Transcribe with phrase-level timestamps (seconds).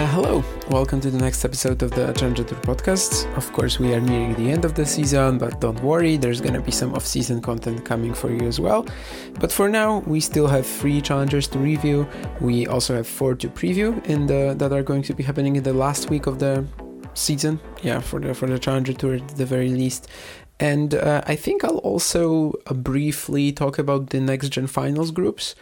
[0.00, 3.30] Uh, hello, welcome to the next episode of the Challenger Tour podcast.
[3.36, 6.62] Of course, we are nearing the end of the season, but don't worry, there's gonna
[6.62, 8.86] be some off season content coming for you as well.
[9.38, 12.08] But for now, we still have three challengers to review.
[12.40, 15.64] We also have four to preview in the that are going to be happening in
[15.64, 16.64] the last week of the
[17.12, 17.60] season.
[17.82, 20.08] Yeah, for the for the Challenger Tour at the very least.
[20.60, 25.54] And uh, I think I'll also uh, briefly talk about the next gen finals groups.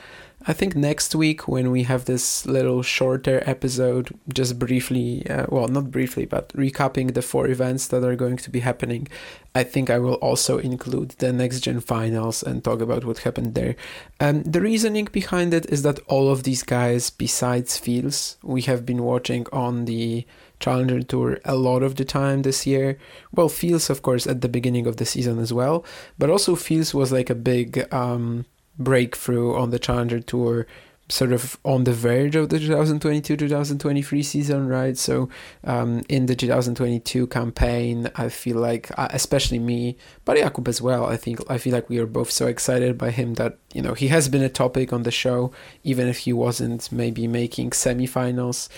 [0.46, 5.68] I think next week, when we have this little shorter episode, just briefly, uh, well,
[5.68, 9.08] not briefly, but recapping the four events that are going to be happening,
[9.54, 13.54] I think I will also include the next gen finals and talk about what happened
[13.54, 13.74] there.
[14.20, 18.86] Um, the reasoning behind it is that all of these guys, besides Fields, we have
[18.86, 20.24] been watching on the
[20.60, 22.98] Challenger Tour a lot of the time this year.
[23.32, 25.84] Well, Fields, of course, at the beginning of the season as well,
[26.18, 27.92] but also Fields was like a big.
[27.92, 28.46] Um,
[28.78, 30.66] breakthrough on the Challenger Tour
[31.10, 35.28] sort of on the verge of the 2022-2023 season right so
[35.64, 41.06] um, in the 2022 campaign i feel like uh, especially me but jakub as well
[41.06, 43.94] i think i feel like we are both so excited by him that you know
[43.94, 45.50] he has been a topic on the show
[45.82, 48.68] even if he wasn't maybe making semifinals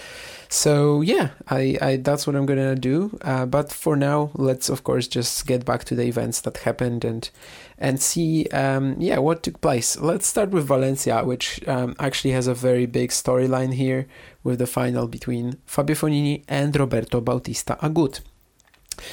[0.52, 3.16] so yeah, I, I that's what I'm gonna do.
[3.22, 7.04] Uh, but for now, let's of course just get back to the events that happened
[7.04, 7.30] and
[7.78, 9.96] and see um, yeah what took place.
[9.96, 14.08] Let's start with Valencia, which um, actually has a very big storyline here
[14.42, 18.20] with the final between Fabio Fognini and Roberto Bautista Agut.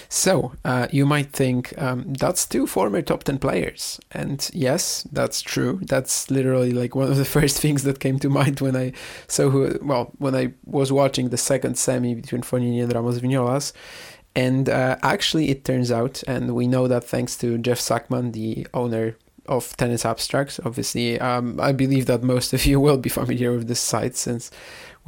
[0.09, 3.99] So, uh, you might think um, that's two former top 10 players.
[4.11, 5.79] And yes, that's true.
[5.83, 8.93] That's literally like one of the first things that came to mind when I
[9.27, 13.73] saw who, well, when I was watching the second semi between Fognini and Ramos Vinolas.
[14.35, 18.67] And uh, actually, it turns out, and we know that thanks to Jeff Sackmann, the
[18.71, 20.59] owner of Tennis Abstracts.
[20.65, 24.51] Obviously, um, I believe that most of you will be familiar with this site since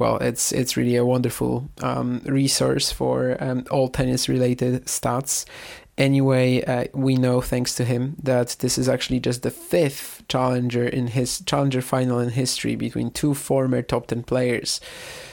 [0.00, 5.44] well, it's it's really a wonderful um, resource for um, all tennis related stats.
[5.98, 10.88] Anyway, uh, we know thanks to him that this is actually just the fifth challenger
[10.88, 14.80] in his challenger final in history between two former top ten players.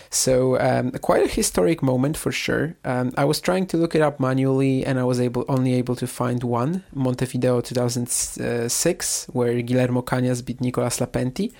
[0.09, 2.75] So um, quite a historic moment for sure.
[2.85, 5.95] Um, I was trying to look it up manually, and I was able only able
[5.97, 11.53] to find one Montevideo 2006, where Guillermo Cañas beat Nicolas Lapentti.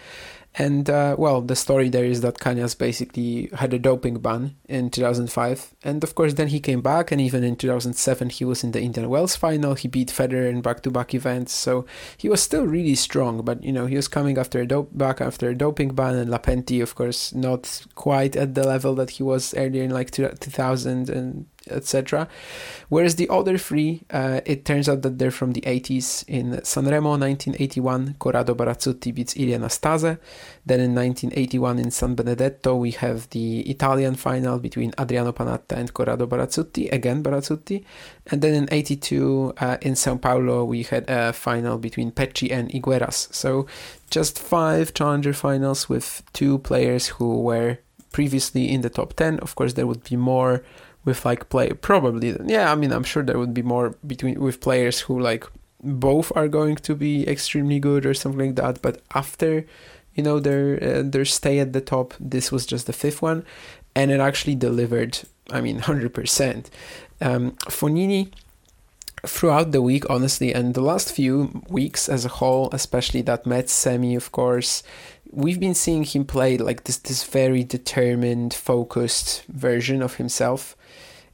[0.59, 4.90] And uh, well, the story there is that Cañas basically had a doping ban in
[4.90, 8.72] 2005, and of course then he came back, and even in 2007 he was in
[8.72, 9.75] the Indian Wells final.
[9.75, 11.85] He beat Federer in back-to-back events, so
[12.17, 13.44] he was still really strong.
[13.44, 16.31] But you know he was coming after a dope back after a doping ban, and
[16.31, 21.09] Lapentti, of course, not quite at the level that he was earlier in like 2000
[21.09, 22.28] and etc.
[22.89, 26.23] Whereas the other three, uh, it turns out that they're from the 80s.
[26.28, 30.17] In Sanremo 1981, Corrado Barazzutti beats Ilie Nastase.
[30.66, 35.94] Then in 1981 in San Benedetto, we have the Italian final between Adriano Panatta and
[35.94, 37.84] Corrado Barazzutti, again Barazzutti.
[38.28, 42.69] And then in 82 uh, in Sao Paulo, we had a final between Pecci and
[42.72, 43.34] Higueras.
[43.34, 43.66] So
[44.09, 47.79] just five challenger finals with two players who were
[48.11, 49.39] previously in the top 10.
[49.39, 50.63] Of course, there would be more
[51.07, 54.59] with like play probably yeah i mean i'm sure there would be more between with
[54.59, 55.45] players who like
[55.81, 59.66] both are going to be extremely good or something like that but after
[60.16, 63.46] you know their uh, their stay at the top this was just the fifth one
[63.96, 65.17] and it actually delivered
[65.51, 66.66] i mean 100%
[67.22, 68.31] um, Fognini
[69.25, 73.73] throughout the week, honestly, and the last few weeks as a whole, especially that Metz
[73.73, 74.84] semi, of course,
[75.31, 80.76] we've been seeing him play like this this very determined, focused version of himself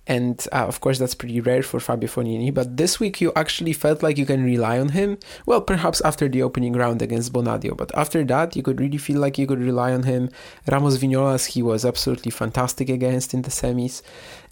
[0.06, 2.54] and uh, of course that's pretty rare for Fabio Fognini.
[2.54, 5.18] But this week you actually felt like you can rely on him.
[5.46, 9.20] Well, perhaps after the opening round against Bonadio, but after that you could really feel
[9.20, 10.30] like you could rely on him.
[10.70, 14.02] Ramos Vinolas he was absolutely fantastic against in the semis,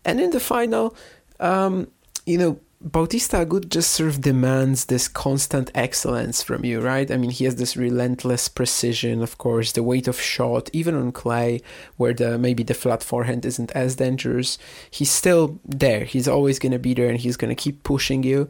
[0.05, 0.95] and in the final,
[1.39, 1.87] um,
[2.25, 7.11] you know Bautista Agut just sort of demands this constant excellence from you, right?
[7.11, 11.11] I mean, he has this relentless precision, of course, the weight of shot, even on
[11.11, 11.61] clay,
[11.97, 14.57] where the maybe the flat forehand isn't as dangerous.
[14.89, 16.05] He's still there.
[16.05, 18.49] He's always going to be there, and he's going to keep pushing you.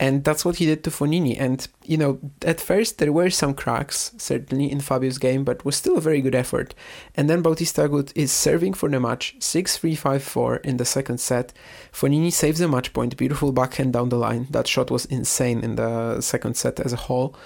[0.00, 1.36] And that's what he did to Fognini.
[1.38, 5.76] And, you know, at first there were some cracks, certainly, in Fabio's game, but was
[5.76, 6.74] still a very good effort.
[7.14, 10.86] And then Bautista Agut is serving for the match, 6 3 5 4 in the
[10.86, 11.52] second set.
[11.92, 14.46] Fognini saves the match point, beautiful backhand down the line.
[14.48, 17.36] That shot was insane in the second set as a whole.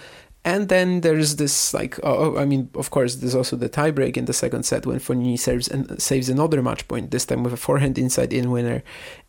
[0.47, 4.27] And then there's this like, oh, I mean, of course, there's also the tiebreak in
[4.27, 7.11] the second set when Fognini serves and saves another match point.
[7.11, 8.83] This time with a forehand inside in winner,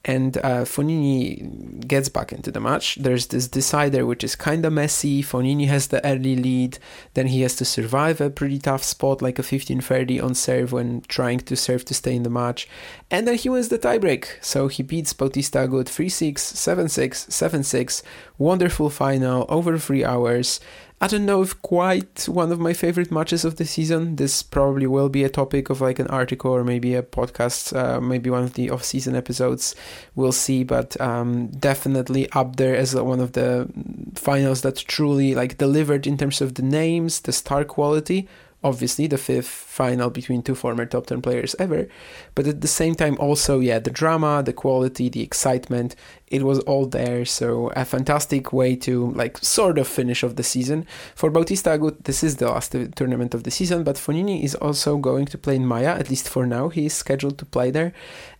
[0.04, 2.96] and uh, Fognini gets back into the match.
[2.96, 5.24] There's this decider which is kind of messy.
[5.24, 6.80] Fognini has the early lead,
[7.14, 11.02] then he has to survive a pretty tough spot like a 15-30 on serve when
[11.08, 12.68] trying to serve to stay in the match,
[13.10, 14.26] and then he wins the tiebreak.
[14.42, 18.04] So he beats Bautista Agut 3-6, 7-6, 7-6.
[18.38, 20.60] Wonderful final over three hours.
[21.06, 24.16] I don't know if quite one of my favorite matches of the season.
[24.16, 28.02] This probably will be a topic of like an article or maybe a podcast, uh,
[28.02, 29.75] maybe one of the off-season episodes.
[30.16, 33.69] We'll see, but um, definitely up there as one of the
[34.16, 38.28] finals that truly like delivered in terms of the names, the star quality,
[38.66, 41.88] obviously the fifth final between two former top 10 players ever.
[42.34, 45.96] But at the same time also yeah the drama the quality the excitement
[46.28, 47.24] it was all there.
[47.24, 50.88] So a fantastic way to like sort of finish off the season.
[51.14, 54.98] For Bautista Agut this is the last tournament of the season but Fognini is also
[54.98, 56.70] going to play in Maia at least for now.
[56.70, 57.94] He is scheduled to play there.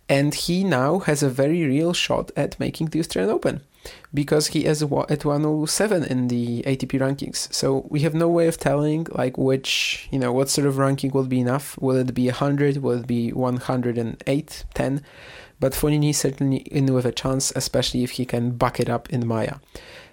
[0.08, 3.60] And he now has a very real shot at making the Australian Open
[4.16, 7.52] because he is at 107 in the ATP rankings.
[7.52, 11.12] So we have no way of telling like which, you know, what sort of ranking
[11.12, 11.78] will be enough.
[11.80, 12.78] Will it be 100?
[12.78, 15.02] Will it be 108, 10?
[15.60, 19.26] But Fognini certainly in with a chance, especially if he can back it up in
[19.26, 19.56] Maia.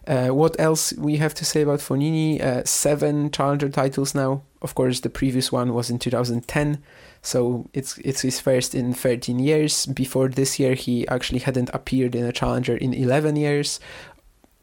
[0.06, 2.42] Uh, what else we have to say about Fognini?
[2.42, 4.44] Uh, seven challenger titles now.
[4.62, 6.84] Of course, the previous one was in 2010.
[7.22, 9.86] So it's it's his first in 13 years.
[9.86, 13.80] Before this year, he actually hadn't appeared in a challenger in 11 years.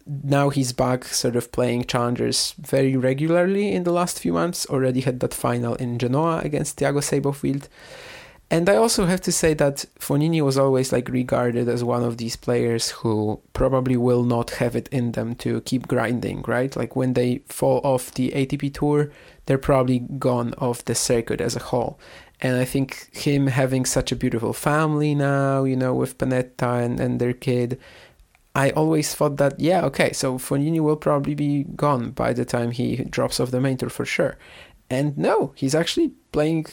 [0.07, 4.67] Now he's back, sort of playing challengers very regularly in the last few months.
[4.67, 7.69] Already had that final in Genoa against Thiago Seyboth Wild.
[8.53, 12.17] And I also have to say that Fognini was always like regarded as one of
[12.17, 16.75] these players who probably will not have it in them to keep grinding, right?
[16.75, 19.13] Like when they fall off the ATP tour,
[19.47, 22.01] they're probably gone off the circuit as a whole.
[22.41, 26.99] And I think him having such a beautiful family now, you know, with Pennetta and,
[26.99, 27.79] and their kid,
[28.57, 32.73] I always thought that, yeah, okay, so Fognini will probably be gone by the time
[32.73, 34.39] he drops off the main tour for sure.
[34.89, 36.67] And no, he's actually playing,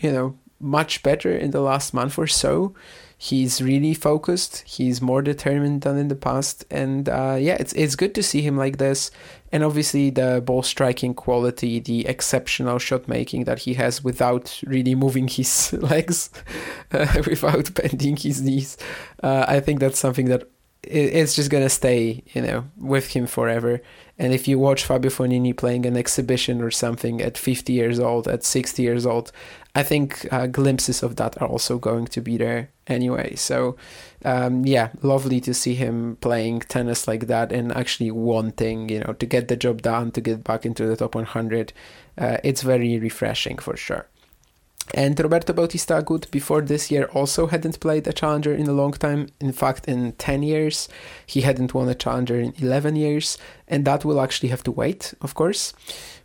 [0.00, 2.74] you know, much better in the last month or so.
[3.16, 4.64] He's really focused.
[4.66, 8.40] He's more determined than in the past, and uh, yeah, it's it's good to see
[8.40, 9.10] him like this.
[9.52, 14.94] And obviously, the ball striking quality, the exceptional shot making that he has without really
[14.94, 16.30] moving his legs,
[16.92, 18.78] uh, without bending his knees.
[19.22, 20.48] Uh, I think that's something that
[20.82, 23.82] it's just gonna stay, you know, with him forever.
[24.18, 28.28] And if you watch Fabio Fognini playing an exhibition or something at 50 years old,
[28.28, 29.32] at 60 years old,
[29.74, 33.36] I think uh, glimpses of that are also going to be there anyway.
[33.36, 33.76] So,
[34.24, 39.12] um, yeah, lovely to see him playing tennis like that and actually wanting, you know,
[39.12, 41.72] to get the job done, to get back into the top 100.
[42.18, 44.06] Uh, it's very refreshing for sure.
[44.92, 48.92] And Roberto Bautista Agut before this year also hadn't played a challenger in a long
[48.92, 49.28] time.
[49.38, 50.88] In fact, in 10 years,
[51.26, 53.38] he hadn't won a challenger in 11 years.
[53.68, 55.72] And that will actually have to wait, of course,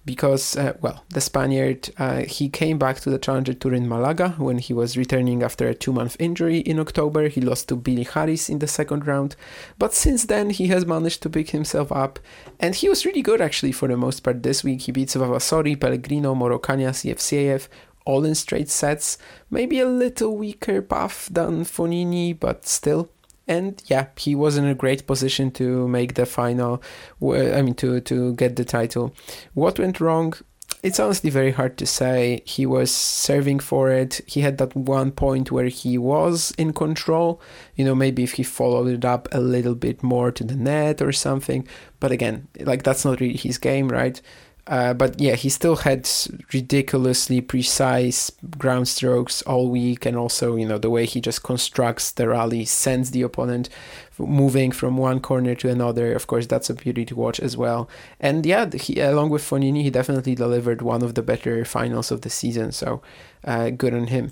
[0.06, 4.30] because, uh, well, the Spaniard, uh, he came back to the challenger tour in Malaga
[4.38, 7.28] when he was returning after a two month injury in October.
[7.28, 9.36] He lost to Billy Harris in the second round.
[9.80, 12.20] But since then, he has managed to pick himself up.
[12.60, 14.82] And he was really good, actually, for the most part this week.
[14.82, 17.68] He beats Vavasori, Pellegrino, Moro Cañas, CFCAF,
[18.06, 19.18] all in straight sets.
[19.50, 23.10] Maybe a little weaker path than Fognini, but still.
[23.48, 26.82] And yeah, he was in a great position to make the final.
[27.22, 29.14] I mean, to to get the title.
[29.54, 30.34] What went wrong?
[30.82, 32.44] It's honestly very hard to say.
[32.46, 34.22] He was serving for it.
[34.28, 37.42] He had that one point where he was in control.
[37.76, 41.02] You know, maybe if he followed it up a little bit more to the net
[41.02, 41.68] or something.
[42.00, 44.22] But again, like that's not really his game, right?
[44.68, 46.10] Uh, but yeah, he still had
[46.52, 52.12] ridiculously precise ground strokes all week, and also you know the way he just constructs
[52.12, 53.70] the rally, sends the opponent
[54.18, 56.14] moving from one corner to another.
[56.14, 57.88] Of course, that's a beauty to watch as well.
[58.20, 62.22] And yeah, he, along with Fognini, he definitely delivered one of the better finals of
[62.22, 62.72] the season.
[62.72, 63.02] So
[63.44, 64.32] uh, good on him.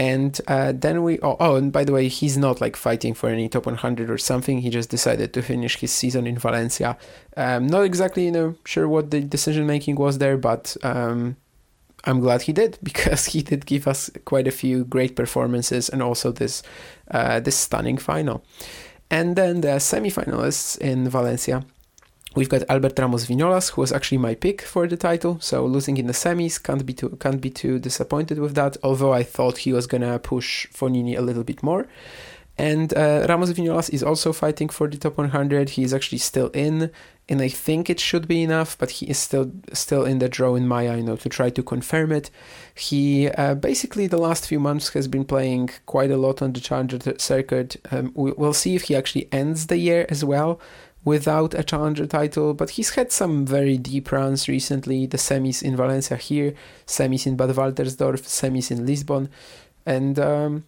[0.00, 3.28] And uh, then we, oh, oh, and by the way, he's not like fighting for
[3.28, 4.62] any top 100 or something.
[4.62, 6.96] He just decided to finish his season in Valencia.
[7.36, 11.36] Um, not exactly, you know, sure what the decision making was there, but um,
[12.04, 16.02] I'm glad he did because he did give us quite a few great performances and
[16.02, 16.62] also this
[17.10, 18.42] uh, this stunning final.
[19.10, 21.62] And then the semi-finalists in Valencia.
[22.36, 25.40] We've got Albert Ramos Vinolas, who was actually my pick for the title.
[25.40, 28.76] So losing in the semis can't be too can't be too disappointed with that.
[28.84, 31.88] Although I thought he was gonna push Fognini a little bit more.
[32.56, 35.70] And uh, Ramos Vinolas is also fighting for the top 100.
[35.70, 36.90] He is actually still in,
[37.26, 40.54] and I think it should be enough, but he is still still in the draw
[40.54, 42.30] in Maia now to try to confirm it.
[42.74, 46.60] He uh, basically the last few months has been playing quite a lot on the
[46.60, 47.76] Challenger circuit.
[47.90, 50.60] Um, we, will see if he actually ends the year as well
[51.04, 55.06] without a challenger title, but he's had some very deep runs recently.
[55.06, 56.54] The semis in Valencia here,
[56.86, 59.28] semis in Bad Waltersdorf, semis in Lisbon,
[59.86, 60.64] and um,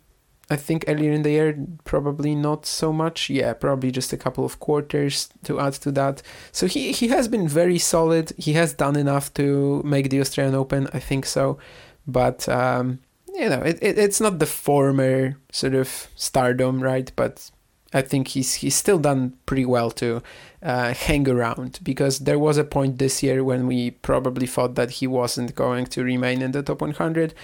[0.51, 3.31] I think earlier in the year, probably not so much.
[3.31, 6.23] Yeah, probably just a couple of quarters to add to that.
[6.51, 8.33] So he, he has been very solid.
[8.37, 11.59] He has done enough to make the Australian Open, I think so.
[12.07, 12.99] But, um,
[13.35, 17.11] you know, it, it, it's not the former sort of stardom, right?
[17.17, 17.51] But
[17.93, 20.23] I think he's he's still done pretty well to
[20.63, 24.93] uh, hang around because there was a point this year when we probably thought that
[24.93, 27.35] he wasn't going to remain in the top 100.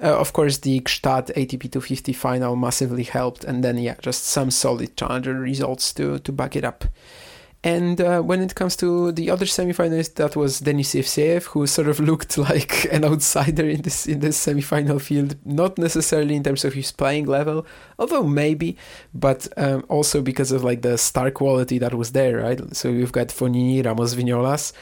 [0.00, 4.50] Uh, of course, the Gstaad ATP 250 final massively helped, and then yeah, just some
[4.50, 6.84] solid challenger results to to back it up.
[7.64, 11.88] And uh, when it comes to the other semifinalist, that was Denis Evseev, who sort
[11.88, 15.36] of looked like an outsider in this in this semifinal field.
[15.44, 17.66] Not necessarily in terms of his playing level,
[17.98, 18.76] although maybe,
[19.12, 22.76] but um, also because of like the star quality that was there, right?
[22.76, 24.72] So you've got Fognini, Ramos, Vinolas,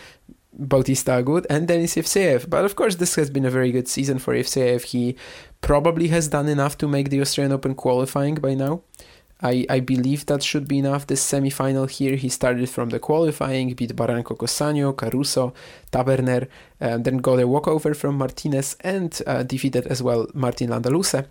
[0.59, 2.49] Bautista Agut and Denis Evseev.
[2.49, 4.85] But of course, this has been a very good season for Evseev.
[4.85, 5.16] He
[5.61, 8.83] probably has done enough to make the Australian Open qualifying by now.
[9.42, 11.06] I, I believe that should be enough.
[11.06, 15.52] This semi-final here, he started from the qualifying, beat Barranco Cosano, Caruso,
[15.92, 16.48] Taberner,
[16.80, 21.26] uh, then got a walkover from Martinez and uh, defeated as well Martin Landaluce.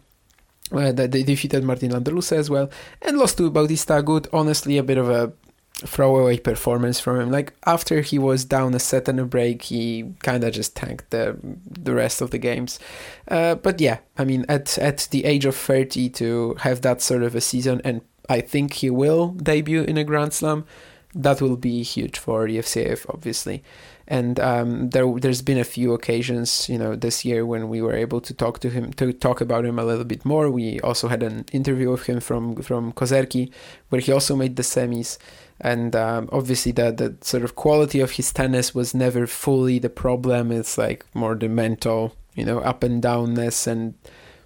[0.72, 2.70] Uh, they defeated Martin Landaluce as well
[3.02, 4.28] and lost to Bautista Agut.
[4.34, 5.32] Honestly, a bit of a
[5.80, 7.32] throwaway performance from him.
[7.32, 11.10] Like after he was down a set and a break, he kind of just tanked
[11.10, 11.38] the
[11.70, 12.80] the rest of the games.
[13.28, 17.24] Uh, but yeah, I mean, at at the age of thirty, to have that sort
[17.24, 20.66] of a season, and I think he will debut in a Grand Slam.
[21.14, 23.64] That will be huge for Evseev, obviously.
[24.08, 27.96] And um, there, there's been a few occasions, you know, this year when we were
[27.96, 30.52] able to talk to him, to talk about him a little bit more.
[30.52, 33.50] We also had an interview with him from from Kozerki,
[33.90, 35.18] where he also made the semis
[35.62, 39.90] and um, obviously the the sort of quality of his tennis was never fully the
[39.90, 40.52] problem.
[40.52, 43.94] It's like more the mental, you know, up and downness and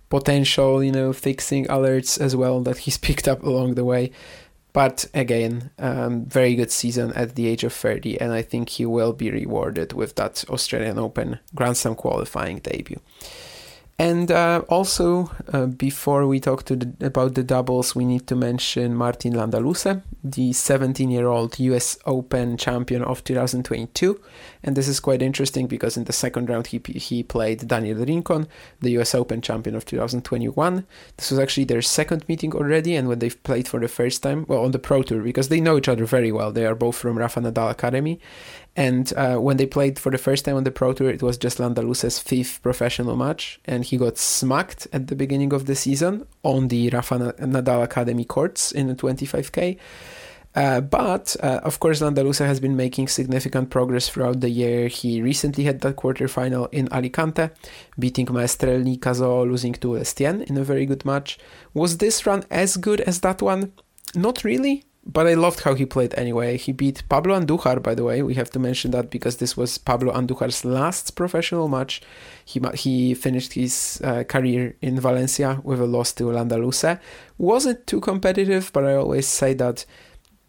[0.09, 4.11] potential, you know, fixing alerts as well that he's picked up along the way.
[4.71, 8.85] But again, um, very good season at the age of 30, and I think he
[8.85, 12.99] will be rewarded with that Australian Open Grand Slam qualifying debut.
[13.99, 18.95] And uh, also, uh, before we talk the, about the doubles, we need to mention
[18.95, 24.17] Martin Landaluce, the 17 year old US Open champion of 2022.
[24.63, 28.47] And this is quite interesting because in the second round, he, he played Daniel Rincon,
[28.79, 30.85] the US Open champion of 2021.
[31.17, 34.45] This was actually their second meeting already, and when they've played for the first time,
[34.47, 36.53] well, on the Pro Tour, because they know each other very well.
[36.53, 38.21] They are both from Rafa Nadal Academy.
[38.75, 41.37] And uh, when they played for the first time on the Pro Tour, it was
[41.37, 46.25] just Landaluce's fifth professional match, and he got smacked at the beginning of the season
[46.43, 49.77] on the Rafa Nadal Academy courts in the 25k.
[50.55, 54.87] Uh, but uh, of course, Landaluce has been making significant progress throughout the year.
[54.87, 57.51] He recently had that quarterfinal in Alicante,
[57.97, 61.37] beating Maestrelli Cazaux, losing to Estienne in a very good match.
[61.73, 63.73] Was this run as good as that one?
[64.15, 66.57] Not really, but I loved how he played anyway.
[66.57, 68.21] He beat Pablo Andujar, by the way.
[68.21, 72.01] We have to mention that because this was Pablo Andujar's last professional match.
[72.45, 76.99] He he finished his uh, career in Valencia with a loss to Landaluce.
[77.37, 79.85] Wasn't too competitive, but I always say that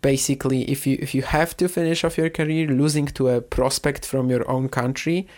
[0.03, 4.07] basically if you if you have to finish off your career losing to a prospect
[4.07, 5.29] from your own country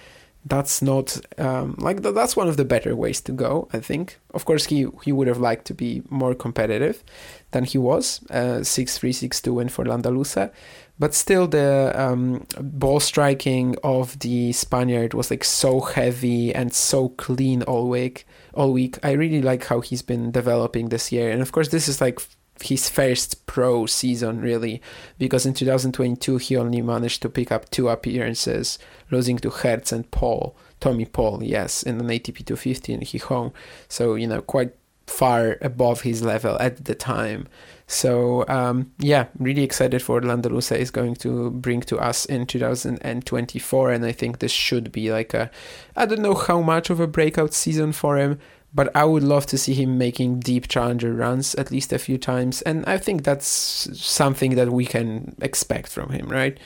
[0.45, 4.19] that's not um, like that's one of the better ways to go i think.
[4.35, 7.05] Of course he he would have liked to be more competitive
[7.53, 10.51] than he was uh, 6-3 win for landaluce
[10.99, 17.11] but still the um, ball striking of the spaniard was like so heavy and so
[17.11, 18.99] clean all week all week.
[19.03, 21.31] I really like how he's been developing this year.
[21.31, 22.21] And of course this is like
[22.63, 24.81] his first pro season really
[25.19, 28.79] because in 2022 he only managed to pick up two appearances
[29.11, 33.53] losing to Hertz and Paul Tommy Paul yes in an ATP 250 in Gijón.
[33.89, 34.75] So you know quite
[35.07, 37.47] far above his level at the time.
[37.87, 43.93] So um, yeah really excited for Landaluce is going to bring to us in 2024
[43.93, 45.51] and I think this should be like a
[45.97, 48.39] I don't know how much of a breakout season for him
[48.75, 52.19] but I would love to see him making deep challenger runs at least a few
[52.19, 56.59] times, and I think that's something that we can expect from him, right?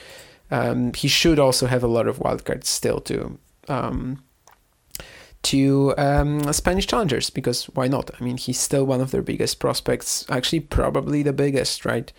[0.50, 4.22] Um, he should also have a lot of wildcards still to um,
[5.46, 8.10] to um, Spanish challengers because why not?
[8.20, 12.12] I mean, he's still one of their biggest prospects, actually, probably the biggest, right?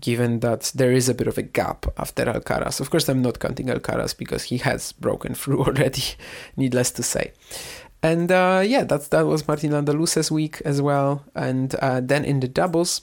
[0.00, 2.80] Given that there is a bit of a gap after Alcaraz.
[2.80, 6.02] Of course, I'm not counting Alcaraz because he has broken through already,
[6.56, 7.32] needless to say.
[8.02, 11.24] And uh, yeah, that's that was Martin Landaluce's week as well.
[11.34, 13.02] And uh, then in the doubles,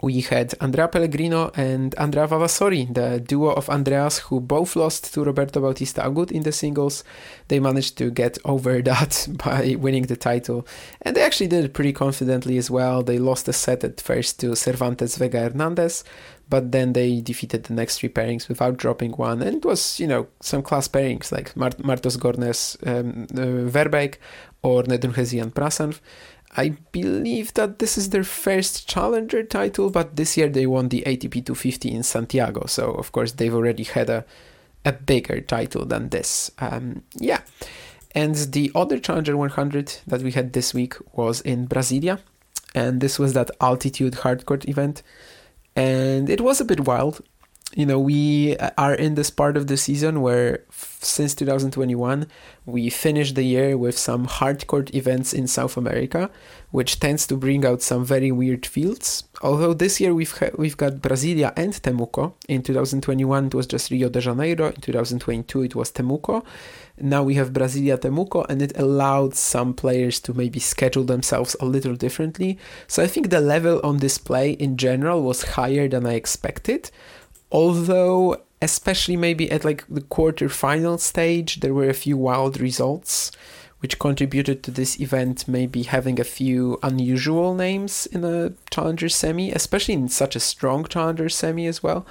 [0.00, 5.24] we had Andrea Pellegrino and Andrea Vavasori, the duo of Andreas, who both lost to
[5.24, 7.02] Roberto Bautista Agut in the singles.
[7.48, 10.66] They managed to get over that by winning the title,
[11.02, 13.02] and they actually did it pretty confidently as well.
[13.02, 16.04] They lost a set at first to Cervantes Vega Hernandez,
[16.48, 20.06] but then they defeated the next three pairings without dropping one, and it was you
[20.06, 24.16] know some class pairings like Mart- Martos Gornes um, uh, Verbeek
[24.62, 26.00] or Nedunchezhiyan Prashanth.
[26.56, 31.02] I believe that this is their first challenger title, but this year they won the
[31.02, 32.66] ATP 250 in Santiago.
[32.66, 34.24] So of course they've already had a
[34.84, 36.50] a bigger title than this.
[36.58, 37.42] Um, yeah,
[38.12, 42.20] and the other challenger 100 that we had this week was in Brasilia,
[42.74, 45.02] and this was that altitude hardcourt event,
[45.78, 47.20] and it was a bit wild
[47.78, 52.26] you know, we are in this part of the season where f- since 2021
[52.66, 56.28] we finished the year with some hardcourt events in South America,
[56.72, 59.22] which tends to bring out some very weird fields.
[59.42, 62.34] Although this year we've ha- we've got Brasilia and Temuco.
[62.48, 64.66] In 2021 it was just Rio de Janeiro.
[64.66, 66.44] In 2022 it was Temuco.
[67.00, 71.64] Now we have Brasilia Temuco, and it allowed some players to maybe schedule themselves a
[71.64, 72.58] little differently.
[72.88, 76.90] So I think the level on display in general was higher than I expected
[77.50, 83.30] although especially maybe at like the quarter-final stage there were a few wild results
[83.80, 89.52] which contributed to this event maybe having a few unusual names in a challenger semi
[89.52, 92.06] especially in such a strong challenger semi as well.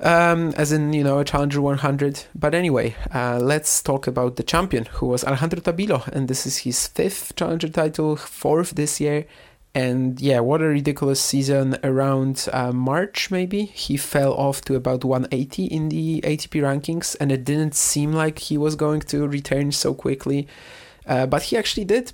[0.00, 4.42] Um, as in you know a challenger 100 but anyway uh, let's talk about the
[4.42, 9.24] champion who was alejandro tabilo and this is his fifth challenger title fourth this year
[9.74, 11.76] and yeah, what a ridiculous season.
[11.82, 17.32] Around uh, March, maybe, he fell off to about 180 in the ATP rankings, and
[17.32, 20.46] it didn't seem like he was going to return so quickly.
[21.06, 22.12] Uh, but he actually did.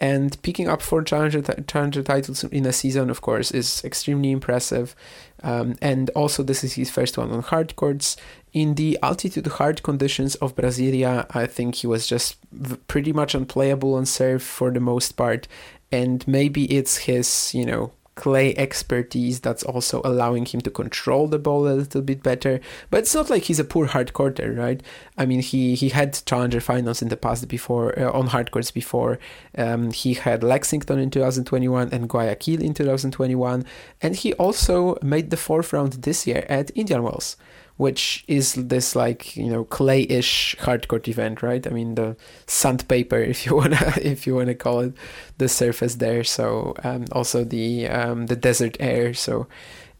[0.00, 4.32] And picking up four challenger, t- challenger titles in a season, of course, is extremely
[4.32, 4.96] impressive.
[5.42, 8.16] Um, and also, this is his first one on hard courts.
[8.52, 13.34] In the altitude hard conditions of Brasilia, I think he was just v- pretty much
[13.34, 15.46] unplayable on serve for the most part
[15.92, 21.38] and maybe it's his you know clay expertise that's also allowing him to control the
[21.38, 22.60] ball a little bit better.
[22.90, 24.82] But it's not like he's a poor hard courter, right?
[25.18, 28.70] I mean, he he had challenger finals in the past before uh, on hard courts
[28.70, 29.18] before.
[29.56, 33.64] Um, he had Lexington in 2021 and Guayaquil in 2021,
[34.00, 37.36] and he also made the fourth round this year at Indian Wells
[37.76, 41.66] which is this like you know clay-ish hardcourt event, right?
[41.66, 44.94] I mean the sandpaper, if you wanna if you wanna call it,
[45.38, 46.24] the surface there.
[46.24, 49.14] So um, also the um, the desert air.
[49.14, 49.46] So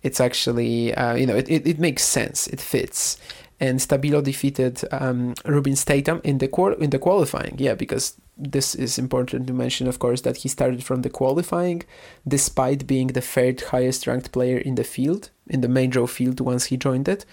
[0.02, 2.46] it's actually uh, you know it, it, it makes sense.
[2.48, 3.18] It fits.
[3.60, 7.54] And Tabilo defeated um, Rubin Statham in the qual- in the qualifying.
[7.58, 11.82] Yeah, because this is important to mention, of course, that he started from the qualifying,
[12.26, 16.40] despite being the third highest ranked player in the field, in the main draw field
[16.40, 17.24] once he joined it.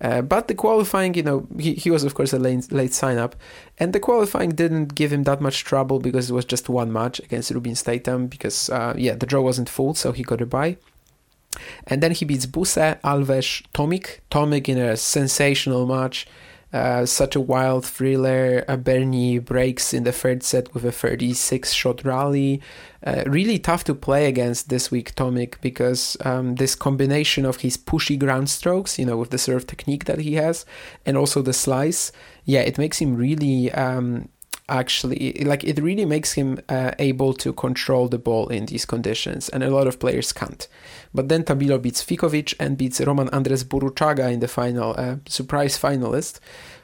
[0.00, 3.18] Uh, but the qualifying, you know, he, he was of course a late, late sign
[3.18, 3.34] up,
[3.78, 7.18] and the qualifying didn't give him that much trouble because it was just one match
[7.18, 10.76] against Rubin Statham because uh, yeah the draw wasn't full, so he got a bye.
[11.86, 16.26] And then he beats Buse, Alves, Tomic, Tomic in a sensational match.
[16.70, 18.62] Uh, such a wild thriller.
[18.84, 22.60] Bernie breaks in the third set with a 36 shot rally.
[23.02, 27.78] Uh, really tough to play against this week, Tomic, because um, this combination of his
[27.78, 30.66] pushy ground strokes, you know, with the serve technique that he has,
[31.06, 32.12] and also the slice,
[32.44, 34.28] yeah, it makes him really um,
[34.68, 39.48] actually like it really makes him uh, able to control the ball in these conditions
[39.48, 40.68] and a lot of players can't
[41.14, 45.78] but then tabilo beats Ficovich and beats roman andres burruchaga in the final uh, surprise
[45.78, 46.40] finalist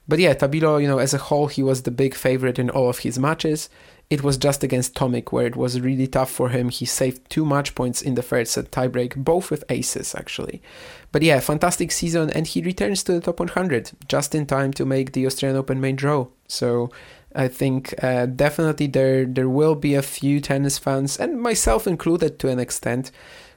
[0.06, 2.88] but yeah tabilo you know as a whole he was the big favorite in all
[2.88, 3.68] of his matches
[4.10, 6.68] it was just against Tomic where it was really tough for him.
[6.68, 10.62] He saved two match points in the first set tiebreak, both with aces actually.
[11.10, 14.84] But yeah, fantastic season, and he returns to the top 100 just in time to
[14.84, 16.26] make the Australian Open main draw.
[16.48, 16.90] So
[17.34, 22.38] I think uh, definitely there there will be a few tennis fans, and myself included
[22.40, 23.10] to an extent,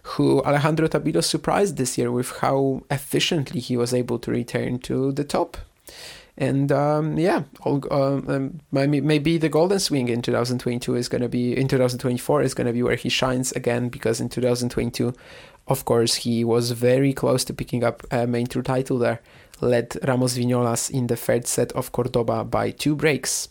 [0.08, 5.12] who Alejandro Tabilo surprised this year with how efficiently he was able to return to
[5.12, 5.58] the top.
[6.38, 11.58] And um, yeah, all, um, maybe the Golden Swing in 2022 is going to be
[11.58, 15.14] in 2024 is going to be where he shines again because in 2022,
[15.68, 19.20] of course, he was very close to picking up a main tour title there,
[19.62, 23.50] led Ramos Vinolas in the third set of Cordoba by two breaks.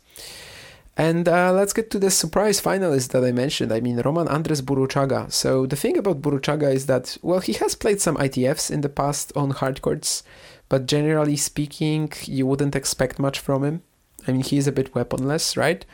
[0.97, 3.71] And uh, let's get to the surprise finalist that I mentioned.
[3.71, 5.31] I mean, Roman Andres Burruchaga.
[5.31, 8.89] So the thing about Burruchaga is that, well, he has played some ITFs in the
[8.89, 10.23] past on hard courts,
[10.71, 13.83] but generally speaking, you wouldn't expect much from him.
[14.27, 15.85] I mean, he's a bit weaponless, right?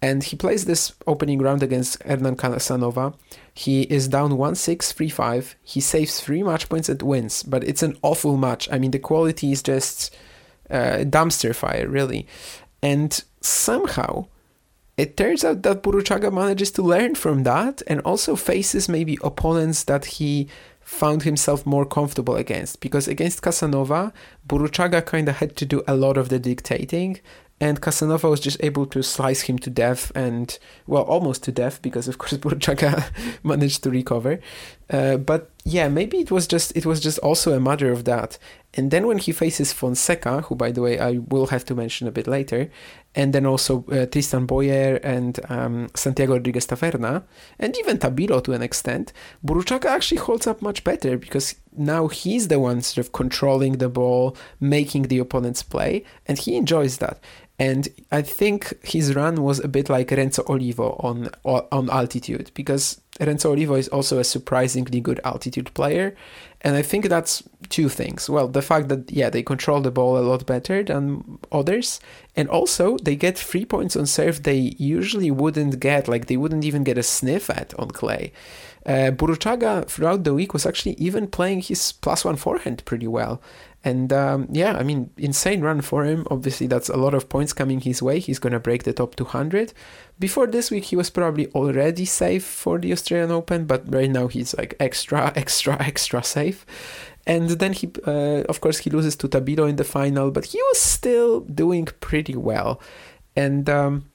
[0.00, 3.14] And he plays this opening round against Hernan Casanova.
[3.54, 5.56] He is down 1 6, 3 5.
[5.62, 8.68] He saves three match points and wins, but it's an awful match.
[8.70, 10.14] I mean, the quality is just
[10.70, 12.26] uh, dumpster fire, really.
[12.82, 14.26] And somehow,
[14.96, 19.84] it turns out that Burruchaga manages to learn from that and also faces maybe opponents
[19.84, 20.48] that he
[20.80, 22.80] found himself more comfortable against.
[22.80, 24.12] Because against Casanova,
[24.48, 27.20] Burruchaga kind of had to do a lot of the dictating,
[27.60, 31.80] and Casanova was just able to slice him to death and well almost to death
[31.82, 33.10] because of course Burruchaga
[33.42, 34.40] managed to recover
[34.90, 38.38] uh, but yeah maybe it was just it was just also a matter of that
[38.74, 42.08] and then when he faces Fonseca who by the way I will have to mention
[42.08, 42.70] a bit later
[43.14, 47.22] and then also uh, Tristan Boyer and um, Santiago Rodriguez Taverna
[47.58, 49.12] and even Tabilo to an extent.
[49.44, 53.88] Burruchaga actually holds up much better because now he's the one sort of controlling the
[53.88, 57.20] ball making the opponents play and he enjoys that
[57.58, 63.00] and I think his run was a bit like Renzo Olivo on on altitude because
[63.20, 66.16] Renzo Olivo is also a surprisingly good altitude player,
[66.62, 68.28] and I think that's two things.
[68.28, 72.00] Well, the fact that yeah they control the ball a lot better than others,
[72.34, 76.64] and also they get three points on serve they usually wouldn't get, like they wouldn't
[76.64, 78.32] even get a sniff at on clay.
[78.84, 83.40] Uh, Burruchaga throughout the week was actually even playing his plus one forehand pretty well,
[83.84, 86.26] and um, yeah, I mean, insane run for him.
[86.30, 88.18] Obviously, that's a lot of points coming his way.
[88.18, 89.74] He's going to break the top 200.
[90.18, 94.26] Before this week, he was probably already safe for the Australian Open, but right now
[94.28, 96.64] he's like extra, extra, extra safe.
[97.26, 100.58] And then he, uh, of course, he loses to Tabilo in the final, but he
[100.58, 102.80] was still doing pretty well.
[103.36, 104.06] And um,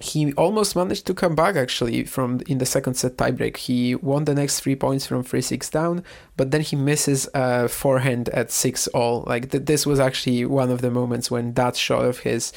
[0.00, 3.58] he almost managed to come back actually from in the second set tiebreak.
[3.58, 6.02] He won the next three points from three six down,
[6.36, 9.24] but then he misses a forehand at six all.
[9.26, 12.52] Like th- this was actually one of the moments when that shot of his,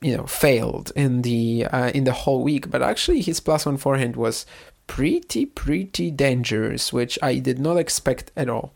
[0.00, 2.70] you know, failed in the uh, in the whole week.
[2.70, 4.46] But actually, his plus one forehand was
[4.86, 8.72] pretty pretty dangerous, which I did not expect at all.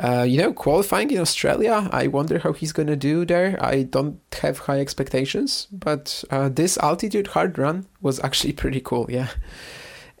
[0.00, 3.62] Uh, you know, qualifying in Australia, I wonder how he's going to do there.
[3.62, 9.06] I don't have high expectations, but uh, this altitude hard run was actually pretty cool,
[9.10, 9.28] yeah.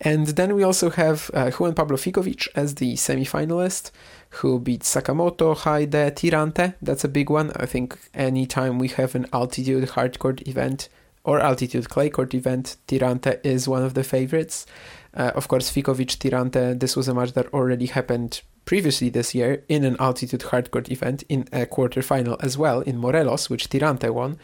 [0.04, 3.92] And then we also have uh, Juan Pablo Ficovich as the semi-finalist,
[4.30, 6.74] who beat Sakamoto, Heide, Tirante.
[6.82, 7.52] That's a big one.
[7.56, 10.88] I think anytime we have an altitude hardcourt event
[11.24, 14.66] or altitude clay court event, Tirante is one of the favorites.
[15.14, 19.64] Uh, of course, Ficovich Tirante, this was a match that already happened previously this year
[19.68, 24.38] in an altitude hardcourt event in a quarterfinal as well in Morelos, which Tirante won.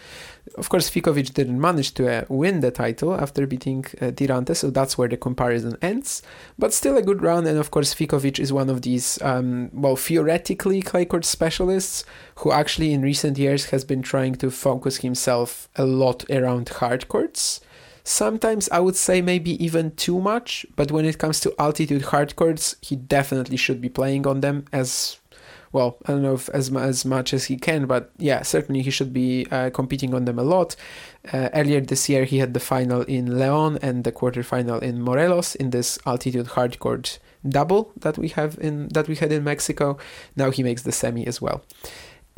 [0.57, 4.71] Of course, Ficovich didn't manage to uh, win the title after beating uh, Tirante, so
[4.71, 6.23] that's where the comparison ends.
[6.59, 9.97] But still a good run, and of course, Ficovich is one of these, um, well,
[9.97, 12.05] theoretically clay court specialists
[12.37, 17.09] who actually in recent years has been trying to focus himself a lot around hard
[17.09, 17.61] courts.
[18.09, 22.37] Sometimes I would say maybe even too much, but when it comes to altitude hard
[22.37, 25.19] courts, he definitely should be playing on them as
[25.73, 25.99] well.
[26.07, 29.13] I don't know if as as much as he can, but yeah, certainly he should
[29.13, 30.75] be uh, competing on them a lot.
[31.31, 35.55] Uh, earlier this year, he had the final in Leon and the quarterfinal in Morelos
[35.55, 39.99] in this altitude hard court double that we have in that we had in Mexico.
[40.35, 41.61] Now he makes the semi as well.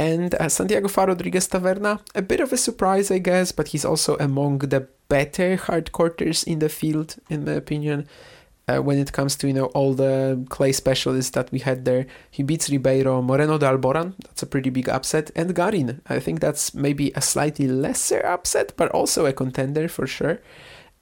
[0.00, 3.84] And uh, Santiago Fa Rodriguez Taverna, a bit of a surprise, I guess, but he's
[3.84, 8.08] also among the better hardcourters in the field, in my opinion.
[8.68, 12.06] Uh, when it comes to you know all the clay specialists that we had there,
[12.30, 14.14] he beats Ribeiro, Moreno de Alboran.
[14.24, 16.00] That's a pretty big upset, and Garin.
[16.08, 20.38] I think that's maybe a slightly lesser upset, but also a contender for sure.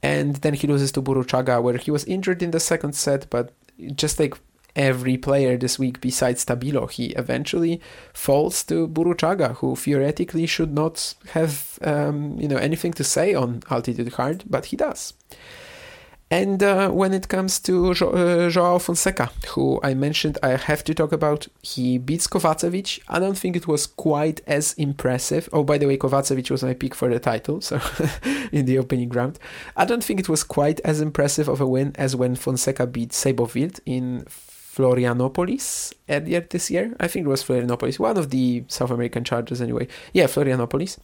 [0.03, 3.53] And then he loses to Burruchaga, where he was injured in the second set, but
[3.95, 4.35] just like
[4.79, 6.91] every player this week besides Tabilo.
[6.91, 7.81] He eventually
[8.15, 13.63] falls to Burruchaga, who theoretically should not have um, you know anything to say on
[13.71, 15.13] altitude hard, but he does.
[16.31, 20.85] And uh, when it comes to jo- uh, Joao Fonseca, who I mentioned I have
[20.85, 23.01] to talk about, he beats Kovacevic.
[23.09, 25.49] I don't think it was quite as impressive.
[25.55, 27.81] Oh, by the way, Kovacevic was my pick for the title, so
[28.53, 29.39] in the opening round.
[29.75, 33.15] I don't think it was quite as impressive of a win as when Fonseca beat
[33.15, 34.27] Seyboth in
[34.79, 36.95] Florianopolis earlier this year.
[37.01, 39.89] I think it was Florianopolis, one of the South American charters anyway.
[40.13, 40.99] Yeah, Florianopolis.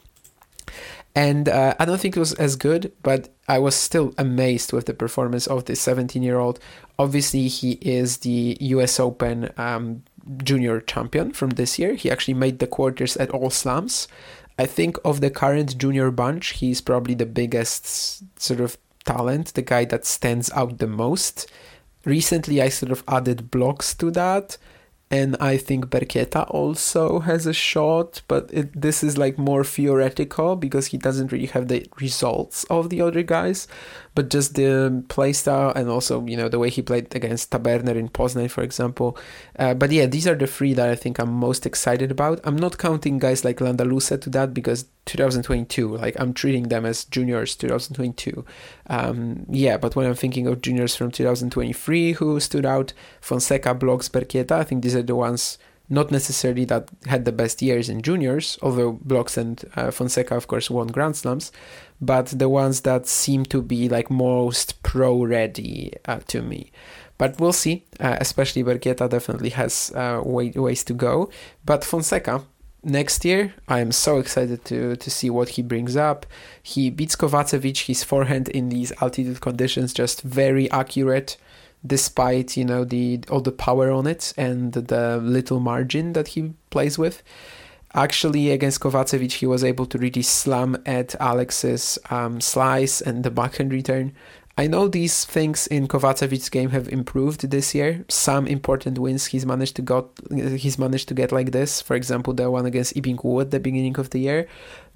[1.16, 4.86] And uh, I don't think it was as good, but I was still amazed with
[4.86, 6.60] the performance of this 17 year old.
[6.98, 10.02] Obviously, he is the US Open um,
[10.42, 11.94] junior champion from this year.
[11.94, 14.08] He actually made the quarters at all slams.
[14.56, 19.62] I think of the current junior bunch, he's probably the biggest sort of talent, the
[19.62, 21.50] guy that stands out the most.
[22.04, 24.58] Recently, I sort of added Blockx to that
[25.14, 30.56] and I think Berkieta also has a shot, but it, this is like more theoretical
[30.56, 33.68] because he doesn't really have the results of the other guys,
[34.16, 38.08] but just the playstyle and also you know the way he played against Taberner in
[38.08, 39.16] Poznan, for example.
[39.56, 42.40] Uh, but yeah, these are the three that I think I'm most excited about.
[42.42, 47.04] I'm not counting guys like Landaluce to that because 2022, like I'm treating them as
[47.04, 48.44] juniors 2022.
[48.88, 54.10] Um, yeah, but when I'm thinking of juniors from 2023 who stood out, Fonseca, Blockx,
[54.10, 58.00] Berkieta, I think these are the ones not necessarily that had the best years in
[58.00, 61.52] juniors, although Blockx and uh, Fonseca, of course, won Grand Slams,
[62.00, 66.70] but the ones that seem to be like most pro ready uh, to me.
[67.18, 67.84] But we'll see.
[68.00, 71.30] Uh, especially Berkieta definitely has uh, way, ways to go.
[71.64, 72.42] But Fonseca,
[72.84, 73.54] next year.
[73.68, 76.26] I am so excited to to see what he brings up.
[76.62, 77.86] He beats Kovacevic.
[77.86, 81.36] His forehand in these altitude conditions just very accurate,
[81.86, 86.52] despite you know the all the power on it and the little margin that he
[86.70, 87.22] plays with.
[87.96, 93.30] Actually, against Kovacevic, he was able to really slam at Alex's um, slice and the
[93.30, 94.12] backhand return.
[94.56, 98.04] I know these things in Kovacevic's game have improved this year.
[98.08, 101.80] Some important wins he's managed to got he's managed to get like this.
[101.80, 104.46] For example, the one against Yibing Wu at the beginning of the year.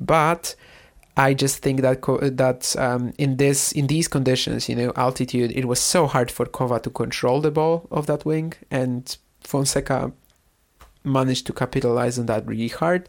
[0.01, 0.55] But
[1.19, 2.01] I just think that
[2.37, 6.47] that um, in this in these conditions, you know, altitude, it was so hard for
[6.47, 10.13] Kova to control the ball of that wing, and Fonseca
[11.05, 13.09] managed to capitalize on that really hard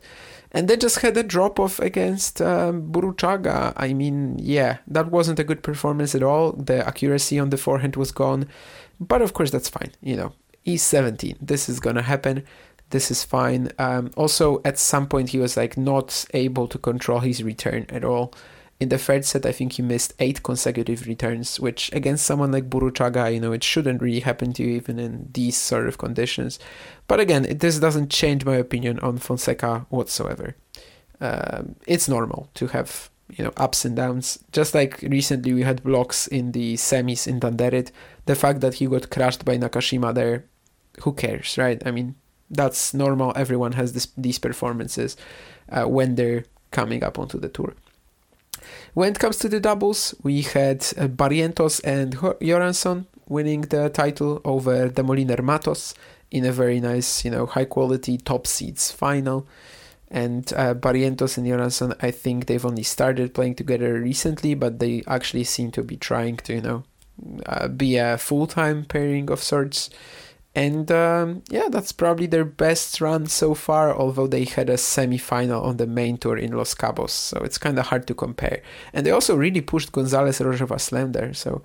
[0.52, 3.74] and they just had a drop off against um, Burruchaga.
[3.78, 6.54] I mean, yeah, that wasn't a good performance at all.
[6.54, 8.48] The accuracy on the forehand was gone,
[9.00, 9.92] but of course that's fine.
[10.02, 11.38] You know, he's 17.
[11.40, 12.44] This is gonna happen.
[12.90, 13.72] This is fine.
[13.78, 18.04] Um, also, at some point, he was like not able to control his return at
[18.04, 18.34] all.
[18.80, 22.70] In the third set, I think he missed eight consecutive returns, which against someone like
[22.70, 26.60] Burruchaga, you know, it shouldn't really happen to you even in these sort of conditions.
[27.08, 30.56] But again, it, this doesn't change my opinion on Fonseca whatsoever.
[31.20, 34.40] Um, it's normal to have you know ups and downs.
[34.52, 37.92] Just like recently we had Blockx in the semis in Danderyd.
[38.26, 40.46] The fact that he got crushed by Nakashima there,
[41.02, 41.82] who cares, right?
[41.86, 42.16] I mean,
[42.50, 43.34] that's normal.
[43.36, 45.16] Everyone has this, these performances
[45.70, 47.74] uh, when they're coming up onto the tour.
[48.94, 54.42] When it comes to the doubles, we had uh, Barrientos and Göransson winning the title
[54.44, 55.94] over the Moliner Matos
[56.32, 59.48] in a very nice, you know, high quality top seeds final.
[60.12, 65.04] And uh, Barrientos and Göransson, I think they've only started playing together recently, but they
[65.08, 66.84] actually seem to be trying to, you know,
[67.46, 69.90] uh, be a full time pairing of sorts.
[70.60, 75.18] And um, yeah, that's probably their best run so far, although they had a semi
[75.18, 78.62] final on the main tour in Los Cabos, so it's kind of hard to compare.
[78.92, 81.62] And they also really pushed Gonzalez Roger Vasselin there, so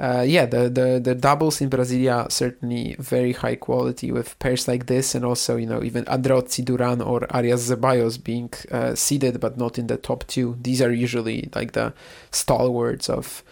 [0.00, 4.86] uh, yeah, the, the, the doubles in Brasilia certainly very high quality with pairs like
[4.86, 9.56] this, and also, you know, even Andreozzi Duran or Arias Zeballos being uh, seeded but
[9.56, 10.58] not in the top two.
[10.60, 11.94] These are usually like the
[12.32, 13.44] stalwarts of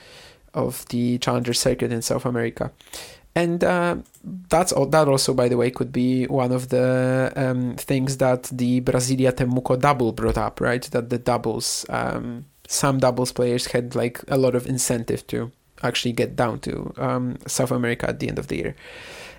[0.52, 2.72] of the challenger circuit in South America
[3.34, 3.96] and uh,
[4.48, 8.44] that's all, that also by the way could be one of the um, things that
[8.44, 10.82] the Brasilia Temuco double brought up right?
[10.82, 16.12] That the doubles um, some doubles players had like a lot of incentive to actually
[16.12, 18.76] get down to um, South America at the end of the year.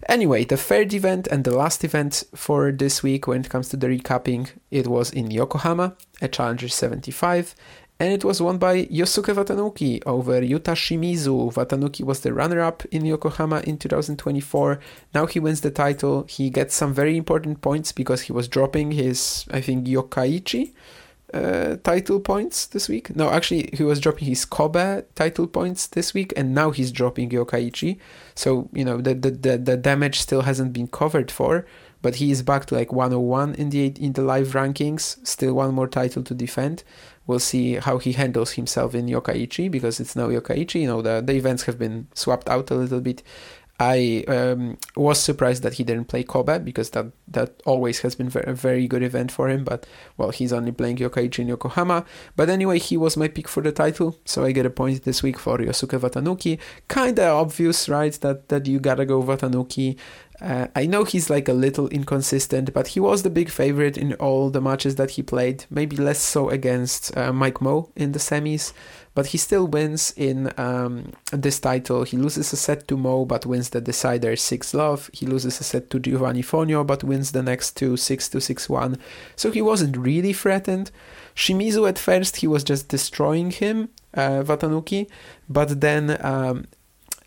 [0.07, 3.77] Anyway the third event and the last event for this week when it comes to
[3.77, 7.55] the recapping it was in Yokohama at Challenger 75
[8.01, 11.53] and it was won by Yosuke Watanuki over Yuta Shimizu.
[11.53, 14.79] Watanuki was the runner up in Yokohama in 2024.
[15.13, 16.25] Now he wins the title.
[16.27, 20.73] He gets some very important points because he was dropping his, I think, Yokkaichi
[21.31, 23.15] uh, title points this week.
[23.15, 27.29] No, actually, he was dropping his Kobe title points this week, and now he's dropping
[27.29, 27.99] Yokkaichi.
[28.33, 31.67] So, you know, the, the, the, the damage still hasn't been covered for
[32.01, 35.73] but he is back to like 101 in the in the live rankings still one
[35.73, 36.83] more title to defend
[37.27, 40.81] We'll see how he handles himself in Yokkaichi because it's now Yokkaichi.
[40.81, 43.23] You know, the, the events have been swapped out a little bit.
[43.81, 48.31] I um, was surprised that he didn't play Kobe because that, that always has been
[48.35, 49.63] a very good event for him.
[49.63, 52.05] But well, he's only playing Yokkaichi in Yokohama.
[52.35, 55.23] But anyway, he was my pick for the title, so I get a point this
[55.23, 56.59] week for Yosuke Watanuki.
[56.89, 58.13] Kinda obvious, right?
[58.21, 59.97] That that you gotta go Watanuki.
[60.41, 64.13] Uh, I know he's like a little inconsistent, but he was the big favorite in
[64.15, 65.65] all the matches that he played.
[65.69, 68.73] Maybe less so against uh, Mike Mmoh in the semis,
[69.13, 72.03] but he still wins in um, this title.
[72.03, 75.11] He loses a set to Mmoh, but wins the decider 6 love.
[75.13, 78.67] He loses a set to Giovanni Fonio, but wins the next two 6 to 6
[78.67, 78.97] 1.
[79.35, 80.89] So he wasn't really threatened.
[81.35, 85.07] Shimizu at first, he was just destroying him, uh, Watanuki,
[85.47, 86.17] but then.
[86.25, 86.65] Um,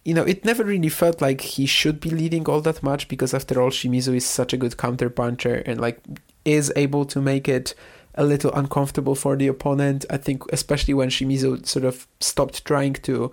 [0.05, 3.33] you know, it never really felt like he should be leading all that much because
[3.33, 6.01] after all, Shimizu is such a good counter puncher and like
[6.45, 7.75] is able to make it
[8.15, 10.05] a little uncomfortable for the opponent.
[10.11, 13.33] I think, especially when Shimizu sort of stopped trying to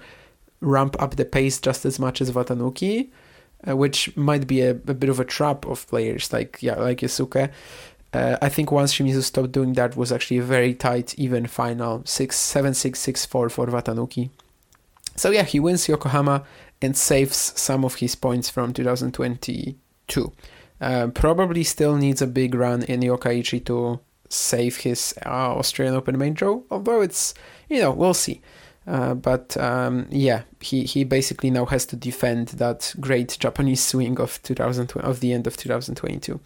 [0.62, 3.10] ramp up the pace just as much as Watanuki,
[3.68, 7.00] uh, which might be a, a, bit of a trap of players like yeah, like
[7.00, 7.52] Yusuke.
[8.14, 12.02] Uh, I think once Shimizu stopped doing that was actually a very tight, even final
[12.06, 14.30] six seven six six four for Watanuki.
[15.16, 16.44] So yeah, he wins Yokohama
[16.82, 20.34] and saves some of his points from 2022.
[20.80, 26.18] Uh, probably still needs a big run in Yokkaichi to save his uh, Australian Open
[26.18, 27.34] main draw, although it's,
[27.70, 28.42] you know, we'll see.
[28.88, 34.20] Uh, but um, yeah, he, he basically now has to defend that great Japanese swing
[34.20, 36.40] of 2000 of the end of 2022.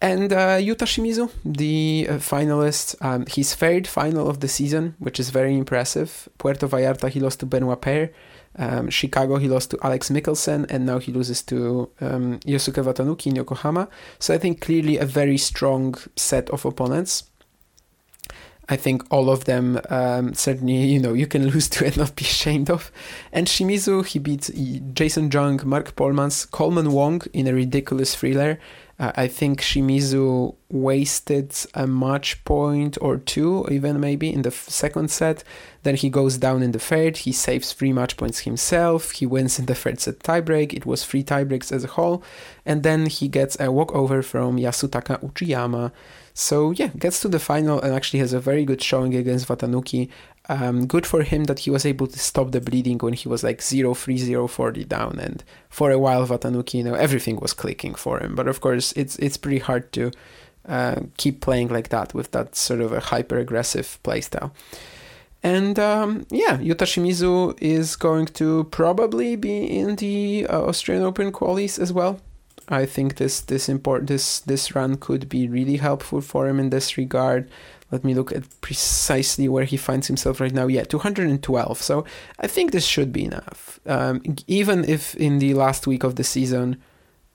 [0.00, 5.18] And uh, Yuta Shimizu, the uh, finalist, um, his third final of the season, which
[5.18, 6.28] is very impressive.
[6.36, 8.12] Puerto Vallarta, he lost to Benoit Paire.
[8.58, 13.26] Um, Chicago, he lost to Alex Michelsen, and now he loses to um, Yosuke Watanuki
[13.26, 13.88] in Yokohama.
[14.18, 17.24] So I think clearly a very strong set of opponents.
[18.68, 22.16] I think all of them um, certainly, you know, you can lose to and not
[22.16, 22.90] be ashamed of.
[23.32, 24.50] And Shimizu, he beat
[24.92, 28.58] Jason Jung, Mark Polmans, Coleman Wong in a ridiculous thriller.
[28.98, 34.68] Uh, I think Shimizu wasted a match point or two, even maybe in the f-
[34.68, 35.44] second set.
[35.82, 37.18] Then he goes down in the third.
[37.18, 39.10] He saves three match points himself.
[39.12, 40.72] He wins in the third set tiebreak.
[40.72, 42.24] It was three tiebreaks as a whole.
[42.64, 45.92] And then he gets a walkover from Yasutaka Uchiyama.
[46.32, 50.08] So yeah, gets to the final and actually has a very good showing against Watanuki.
[50.48, 53.42] Um, good for him that he was able to stop the bleeding when he was
[53.42, 55.18] like 0 3 0 40 down.
[55.18, 58.34] And for a while, Watanuki, you know, everything was clicking for him.
[58.34, 60.12] But of course, it's it's pretty hard to
[60.68, 64.52] uh, keep playing like that with that sort of a hyper aggressive playstyle.
[65.42, 71.30] And um, yeah, Yuta Shimizu is going to probably be in the uh, Australian Open
[71.30, 72.20] qualies as well.
[72.68, 76.70] I think this this import this this run could be really helpful for him in
[76.70, 77.48] this regard.
[77.92, 80.66] Let me look at precisely where he finds himself right now.
[80.66, 81.80] Yeah, 212.
[81.80, 82.04] So
[82.40, 83.78] I think this should be enough.
[83.86, 86.82] Um, even if in the last week of the season,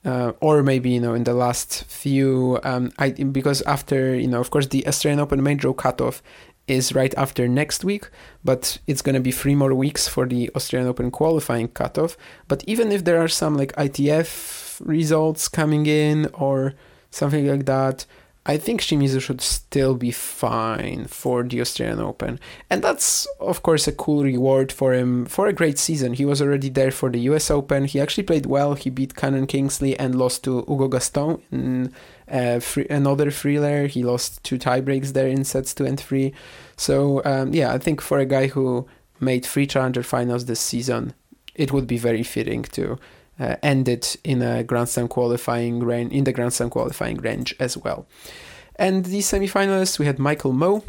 [0.04, 4.40] uh, or maybe you know in the last few, um, I because after you know
[4.40, 6.22] of course the Australian Open main draw cutoff
[6.66, 8.08] is right after next week,
[8.44, 12.16] but it's going to be three more weeks for the Australian Open qualifying cutoff.
[12.48, 16.74] But even if there are some like ITF results coming in or
[17.10, 18.06] something like that,
[18.44, 22.40] I think Shimizu should still be fine for the Australian Open.
[22.68, 26.14] And that's, of course, a cool reward for him for a great season.
[26.14, 27.84] He was already there for the US Open.
[27.84, 28.74] He actually played well.
[28.74, 31.92] He beat Cannon Kingsley and lost to Hugo Gaston in
[32.28, 33.86] uh, free, another thriller.
[33.86, 36.32] He lost two tiebreaks there in sets two and three.
[36.76, 38.88] So, um, yeah, I think for a guy who
[39.20, 41.14] made three challenger finals this season,
[41.54, 42.98] it would be very fitting to
[43.38, 47.76] uh, ended in a Grand Slam qualifying range in the Grand Slam qualifying range as
[47.76, 48.06] well.
[48.76, 50.82] And the semifinalists we had Michael Mmoh,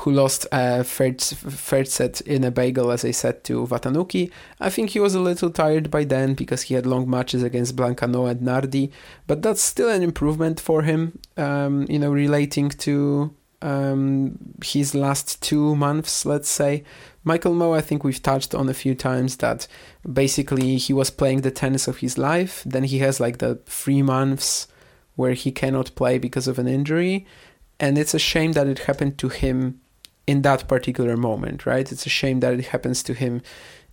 [0.00, 4.30] who lost a third, third set in a bagel, as I said, to Watanuki.
[4.60, 7.76] I think he was a little tired by then because he had long matches against
[7.76, 8.92] Blancaneaux and Nardi,
[9.26, 15.42] but that's still an improvement for him, um, you know, relating to um, his last
[15.42, 16.84] two months, let's say.
[17.26, 19.66] Michael Mmoh, I think we've touched on a few times that
[20.10, 22.62] basically he was playing the tennis of his life.
[22.64, 24.68] Then he has like the three months
[25.16, 27.26] where he cannot play because of an injury.
[27.80, 29.80] And it's a shame that it happened to him
[30.28, 31.90] in that particular moment, right?
[31.90, 33.42] It's a shame that it happens to him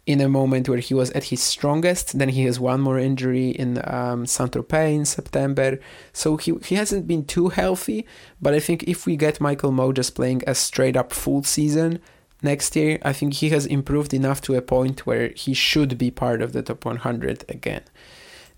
[0.06, 2.20] in a moment where he was at his strongest.
[2.20, 5.80] Then he has one more injury in um, Saint Tropez in September.
[6.12, 8.06] So he, he hasn't been too healthy.
[8.40, 12.00] But I think if we get Michael Mmoh just playing a straight up full season,
[12.44, 16.12] next year, I think he has improved enough to a point where he should be
[16.12, 17.84] part of the top 100 again.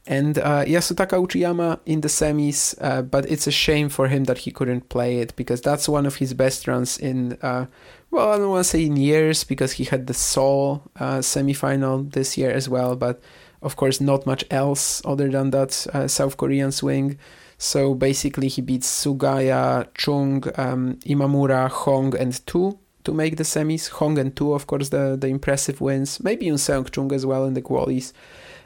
[0.08, 4.40] And uh, Yasutaka Uchiyama in the semis, uh, but it's a shame for him that
[4.40, 7.66] he couldn't play it because that's one of his best runs in, uh,
[8.12, 12.12] well, I don't want to say in years because he had the Seoul uh, semifinal
[12.12, 13.20] this year as well, but
[13.64, 17.18] of course, not much else other than that uh, South Korean swing.
[17.58, 23.90] So basically, he beats Sugaya, Chung, um, Imamura, Hong, and Tu to make the semis.
[23.90, 26.22] Hong and Tu, of course, the, the impressive wins.
[26.24, 28.14] Maybe Yoon Seong Chung as well in the qualies.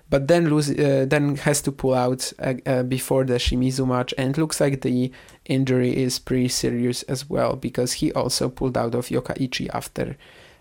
[0.09, 4.13] but then lose, uh, then has to pull out uh, uh, before the Shimizu match,
[4.17, 5.11] and looks like the
[5.45, 10.17] injury is pretty serious as well because he also pulled out of Yokkaichi after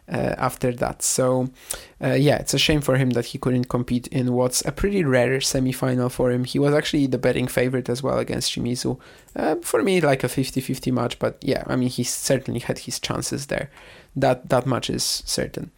[0.09, 1.03] after that.
[1.03, 1.51] So,
[2.03, 5.05] uh, yeah, it's a shame for him that he couldn't compete in what's a pretty
[5.05, 6.45] rare semi-final for him.
[6.45, 8.99] He was actually the betting favorite as well against Shimizu.
[9.37, 12.99] Uh, for me, like a 50-50 match, but yeah, I mean, he certainly had his
[12.99, 13.71] chances there.
[14.17, 15.71] That that much is certain.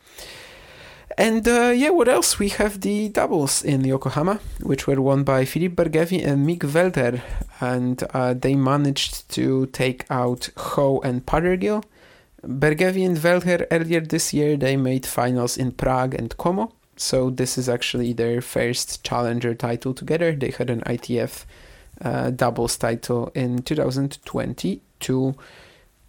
[1.18, 2.39] And uh, yeah, what else?
[2.39, 7.20] We have the doubles in Yokohama, which were won by Filip Bergevi and Mick Veldheer,
[7.61, 11.85] and uh, they managed to take out Ho and Puttergill.
[12.43, 16.72] Bergevi and Veldheer earlier this year they made finals in Prague and Como.
[16.97, 20.32] So this is actually their first challenger title together.
[20.32, 21.45] They had an ITF
[22.03, 25.34] uh, doubles title in 2022.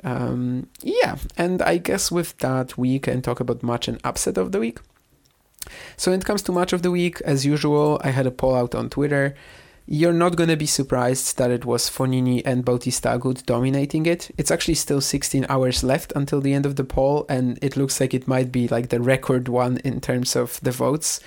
[0.03, 4.51] Um, yeah, and I guess with that we can talk about match and upset of
[4.51, 4.79] the week.
[5.95, 8.55] So when it comes to match of the week, as usual, I had a poll
[8.55, 9.36] out on Twitter
[9.86, 14.32] you're not going to be surprised that it was Fognini and Bautista Agut dominating it.
[14.38, 17.99] It's actually still 16 hours left until the end of the poll, and it looks
[17.99, 21.19] like it might be like the record one in terms of the votes.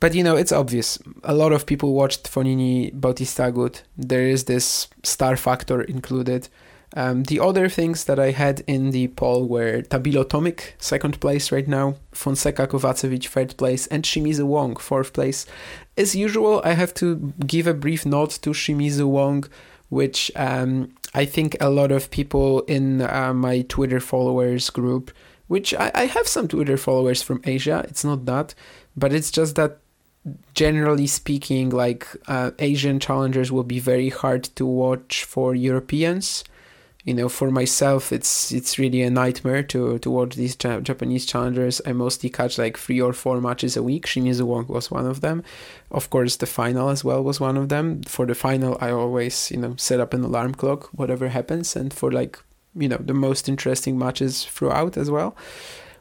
[0.00, 0.98] But you know, it's obvious.
[1.22, 3.82] A lot of people watched Fognini Bautista Agut.
[3.96, 6.48] There is this star factor included.
[6.94, 11.50] Um, the other things that I had in the poll were Tabilo Tomic, second place
[11.50, 15.46] right now, Fonseca Kovacevic, third place, and Shimizu Wong, fourth place.
[15.96, 19.44] As usual, I have to give a brief nod to Shimizu Wong,
[19.88, 25.10] which um, I think a lot of people in uh, my Twitter followers group,
[25.48, 28.54] which I, I have some Twitter followers from Asia, it's not that,
[28.96, 29.78] but it's just that
[30.54, 36.44] generally speaking, like uh, Asian challengers will be very hard to watch for Europeans
[37.04, 41.80] you know for myself it's it's really a nightmare to to watch these japanese challengers.
[41.84, 44.06] I mostly catch like three or four matches a week.
[44.06, 45.42] Shimizu wong was one of them.
[45.90, 48.02] Of course the final as well was one of them.
[48.02, 51.92] For the final i always you know set up an alarm clock whatever happens and
[51.92, 52.38] for like
[52.74, 55.36] you know the most interesting matches throughout as well.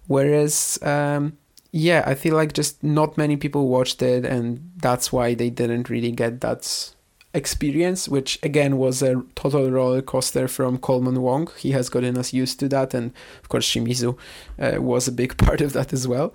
[0.08, 1.38] Whereas um
[1.74, 5.90] yeah i feel like just not many people watched it and that's why they didn't
[5.90, 6.94] really get that
[7.34, 11.50] experience, which again was a total roller coaster from Coleman Wong.
[11.58, 14.18] He has gotten us used to that, and of course Shimizu
[14.60, 16.34] uh, was a big part of that as well.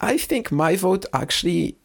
[0.00, 1.76] I think my vote actually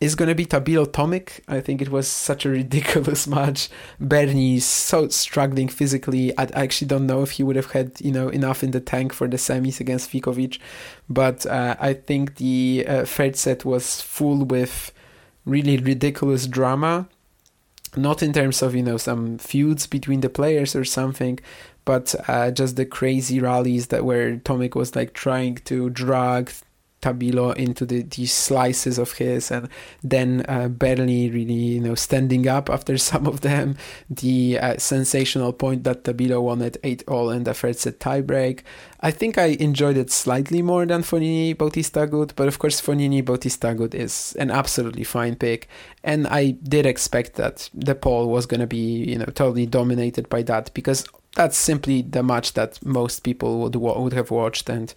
[0.00, 1.40] is going to be Tabilo Tomic.
[1.48, 3.68] I think it was such a ridiculous match.
[4.00, 6.36] Bernie so struggling physically.
[6.38, 9.12] I actually don't know if he would have had you know enough in the tank
[9.12, 10.58] for the semis against Ficovich,
[11.08, 14.92] but uh, I think the uh, third set was full with
[15.44, 17.08] really ridiculous drama
[17.98, 21.38] not in terms of you know some feuds between the players or something
[21.84, 26.52] but uh, just the crazy rallies that where Tomic was like trying to drag
[27.00, 29.68] Tabilo into the, these slices of his, and
[30.02, 33.76] then uh, barely really you know standing up after some of them.
[34.10, 38.60] The uh, sensational point that Tabilo won at eight all in the first set tiebreak.
[39.00, 43.24] I think I enjoyed it slightly more than Fognini Bautista Agut, but of course Fognini
[43.24, 45.68] Bautista Agut is an absolutely fine pick,
[46.02, 50.42] and I did expect that the poll was gonna be you know totally dominated by
[50.42, 54.92] that because that's simply the match that most people would would have watched and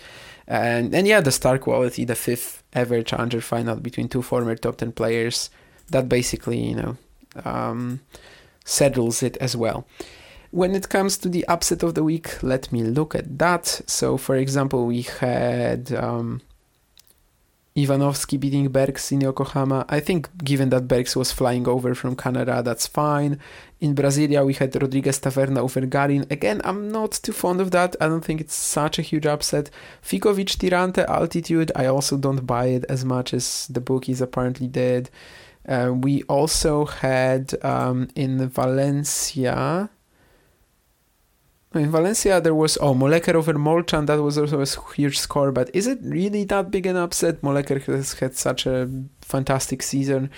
[0.52, 4.78] and and yeah, the star quality, the fifth ever challenger final between two former top
[4.78, 5.50] ten players,
[5.92, 6.98] that basically you know
[7.46, 8.02] um,
[8.66, 9.88] settles it as well.
[10.52, 13.82] When it comes to the upset of the week, let me look at that.
[13.88, 16.42] So, for example, we had um,
[17.76, 19.86] Ivanovski beating Bergs in Yokohama.
[19.88, 23.40] I think given that Bergs was flying over from Canada, that's fine.
[23.80, 26.26] In Brasilia, we had Rodriguez Taverna over Garin.
[26.30, 27.96] Again, I'm not too fond of that.
[28.02, 29.70] I don't think it's such a huge upset.
[30.04, 35.10] Ficovich Tirante altitude, I also don't buy it as much as the bookies apparently did.
[35.66, 39.90] Uh, we also had um, in Valencia,
[41.74, 44.06] in Valencia, there was oh Molleker over Molchan.
[44.08, 45.52] That was also a huge score.
[45.52, 47.42] But is it really that big an upset?
[47.42, 48.90] Molleker has had such a
[49.22, 50.30] fantastic season.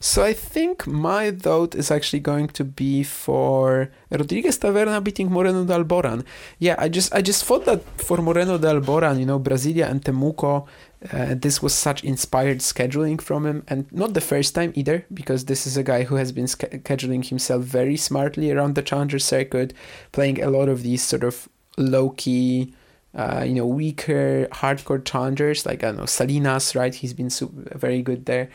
[0.00, 5.64] So I think my vote is actually going to be for Rodriguez Taverna beating Moreno
[5.64, 6.24] de Alboran.
[6.58, 10.02] Yeah, I just I just thought that for Moreno de Alboran, you know, Brasilia and
[10.02, 10.66] Temuco,
[11.12, 15.44] uh, this was such inspired scheduling from him, and not the first time either, because
[15.44, 19.72] this is a guy who has been scheduling himself very smartly around the challenger circuit,
[20.10, 22.74] playing a lot of these sort of low key,
[23.14, 26.94] uh, you know, weaker hardcore challengers like I don't know Salinas, right?
[26.94, 28.50] He's been super, very good there,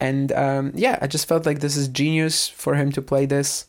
[0.00, 3.66] and um, yeah, I just felt like this is genius for him to play this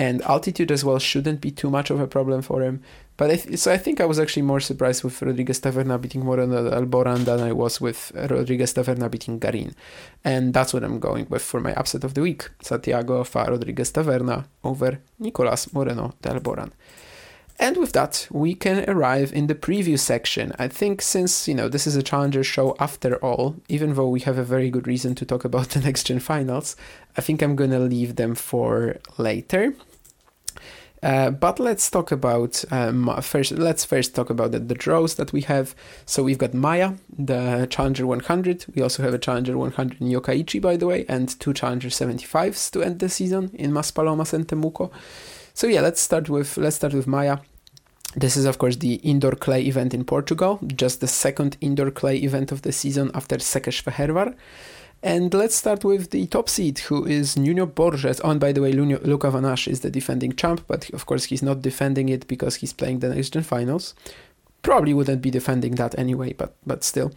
[0.00, 2.82] and altitude as well shouldn't be too much of a problem for him.
[3.20, 6.24] But I th- so I think I was actually more surprised with Rodriguez Taverna beating
[6.24, 9.74] Moreno Alboran than I was with Rodriguez Taverna beating Garin.
[10.24, 12.48] And that's what I'm going with for my upset of the week.
[12.62, 16.70] Santiago Fa Rodriguez Taverna over Nicolas Moreno de Alboran.
[17.58, 20.54] And with that, we can arrive in the preview section.
[20.58, 24.20] I think since, you know, this is a challenger show after all, even though we
[24.20, 26.74] have a very good reason to talk about the next gen finals,
[27.18, 29.74] I think I'm going to leave them for later.
[31.02, 33.52] Uh, but let's talk about um, first.
[33.52, 35.74] Let's first talk about the, the, draws that we have.
[36.04, 38.66] So we've got Maia, the Challenger 100.
[38.74, 42.70] We also have a Challenger 100 in Yokkaichi, by the way, and two Challenger 75s
[42.72, 44.90] to end the season in Maspalomas and Temuco.
[45.54, 47.38] So yeah, let's start with let's start with Maia.
[48.14, 52.16] This is of course the indoor clay event in Portugal, just the second indoor clay
[52.16, 54.34] event of the season after Szekesfehérvár.
[55.02, 58.20] And let's start with the top seed, who is Nuno Borges.
[58.22, 61.24] Oh, and by the way, Luca Van Assche is the defending champ, but of course
[61.24, 63.94] he's not defending it because he's playing the next gen finals.
[64.60, 67.12] Probably wouldn't be defending that anyway, but but still.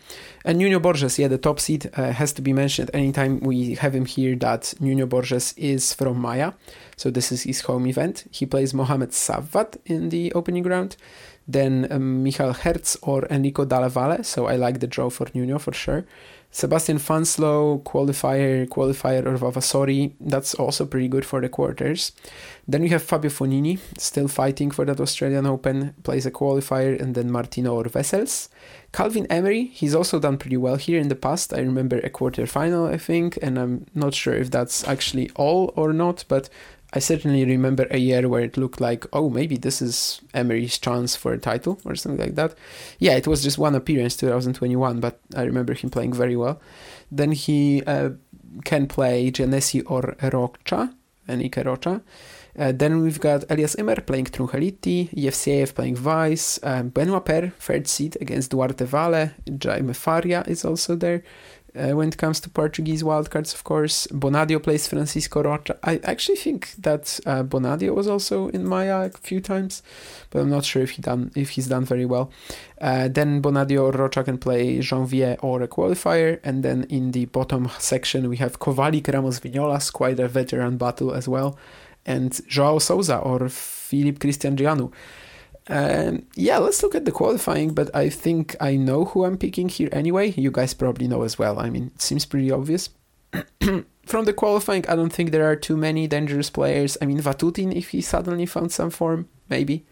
[0.45, 3.93] And Nuno Borges, yeah, the top seed uh, has to be mentioned anytime we have
[3.93, 4.37] him here.
[4.37, 6.53] That Nuno Borges is from Maia,
[6.95, 8.23] so this is his home event.
[8.31, 10.95] He plays Mohamed Safwat in the opening round,
[11.45, 14.23] then um, Michael Herz or Enrico Dalla Valle.
[14.23, 16.05] So I like the draw for Nuno for sure.
[16.55, 22.11] Sebastian Fanselow, qualifier, qualifier or Vavasori, that's also pretty good for the quarters.
[22.67, 27.15] Then we have Fabio Fognini, still fighting for that Australian Open, plays a qualifier, and
[27.15, 28.49] then Martino or Wessels.
[28.91, 31.55] Calvin Hemery, he's also done pretty well here in the past.
[31.55, 35.73] I remember a quarter final, I think, and I'm not sure if that's actually all
[35.75, 36.49] or not, but
[36.95, 41.15] I certainly remember a year where it looked like, oh, maybe this is Hemery's chance
[41.15, 42.55] for a title or something like that.
[42.99, 46.61] Yeah, it was just one appearance, 2021, but I remember him playing very well.
[47.11, 48.11] Then he uh,
[48.63, 50.93] can play Genesi or Rocha,
[51.27, 52.03] Henrique Rocha.
[52.57, 57.87] Uh, then we've got Elias Ymer playing Trungelliti, Yevseyev playing Vice, um, Benoit Paire, third
[57.87, 59.31] seed against Duarte Vale,
[59.63, 61.23] Jaime Faria is also there
[61.75, 64.07] uh, when it comes to Portuguese wildcards, of course.
[64.07, 65.77] Bonadio plays Francisco Rocha.
[65.83, 69.81] I actually think that uh, Bonadio was also in Maia a few times,
[70.29, 72.31] but I'm not sure if he done if he's done very well.
[72.79, 77.25] Uh, then Bonadio or Rocha can play Janvier or a qualifier, and then in the
[77.25, 81.57] bottom section we have Kovalik Ramos Vinolas, quite a veteran battle as well,
[82.05, 84.91] and Joao Souza or Filip Cristian Jianu.
[85.69, 89.69] Um, yeah, let's look at the qualifying, but I think I know who I'm picking
[89.69, 90.31] here anyway.
[90.31, 91.59] You guys probably know as well.
[91.59, 92.89] I mean, it seems pretty obvious.
[94.05, 96.97] From the qualifying, I don't think there are too many dangerous players.
[97.01, 99.85] I mean, Vatutin, if he suddenly found some form, maybe.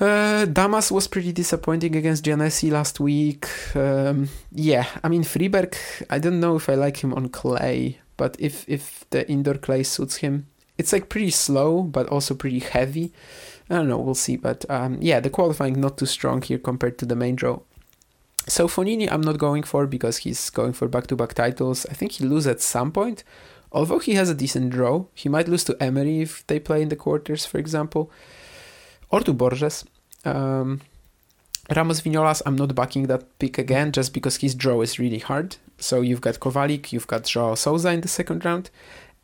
[0.00, 3.46] Uh, Damas was pretty disappointing against Giannessi last week.
[3.76, 5.76] Um, yeah, I mean, Friberg,
[6.08, 9.82] I don't know if I like him on clay, but if, if the indoor clay
[9.82, 10.46] suits him,
[10.78, 13.12] it's like pretty slow, but also pretty heavy.
[13.70, 14.36] I don't know, we'll see.
[14.36, 17.60] But um, yeah, the qualifying not too strong here compared to the main draw.
[18.46, 21.84] So Fognini, I'm not going for because he's going for back-to-back titles.
[21.90, 23.22] I think he lose at some point.
[23.72, 26.88] Although he has a decent draw, he might lose to Hemery if they play in
[26.88, 28.10] the quarters, for example,
[29.10, 29.84] or to Borges.
[30.24, 30.80] Um,
[31.76, 35.56] Ramos Vinolas, I'm not backing that pick again just because his draw is really hard.
[35.76, 38.70] So you've got Kovalik, you've got Joao Souza in the second round,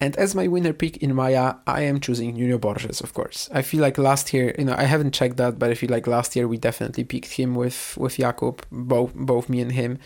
[0.04, 3.48] and as my winner pick in Maia, I am choosing Nuno Borges, of course.
[3.54, 6.06] I feel like last year, you know, I haven't checked that, but I feel like
[6.06, 9.98] last year we definitely picked him with with Jakub, both both me and him.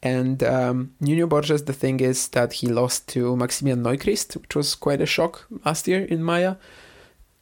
[0.00, 4.76] And um, Nuno Borges, the thing is that he lost to Maximian Neuchrist, which was
[4.76, 6.54] quite a shock last year in Maia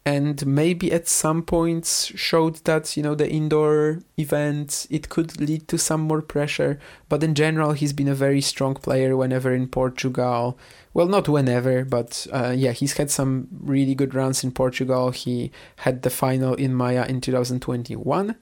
[0.04, 5.68] and maybe at some points showed that you know the indoor event it could lead
[5.68, 6.78] to some more pressure.
[7.08, 10.58] But in general he's been a very strong player whenever in portugal.
[10.94, 15.10] Well not whenever but uh, yeah he's had some really good runs in portugal.
[15.10, 18.36] He had the final in Maia in 2021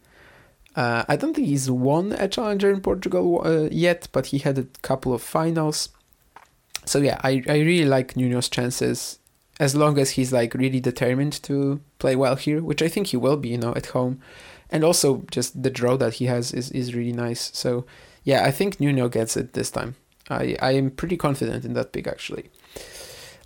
[0.77, 4.59] uh, i don't think he's won a challenger in portugal uh, yet but he had
[4.59, 5.89] a couple of finals.
[6.85, 9.18] So yeah i, I really like nuno's chances
[9.59, 13.17] as long as he's like really determined to play well here, which I think he
[13.17, 14.21] will be, you know, at home.
[14.71, 17.51] And also just the draw that he has is, is really nice.
[17.55, 17.87] So
[18.25, 19.97] yeah, I think Nuno gets it this time.
[20.31, 22.51] I, I am pretty confident in that pick actually.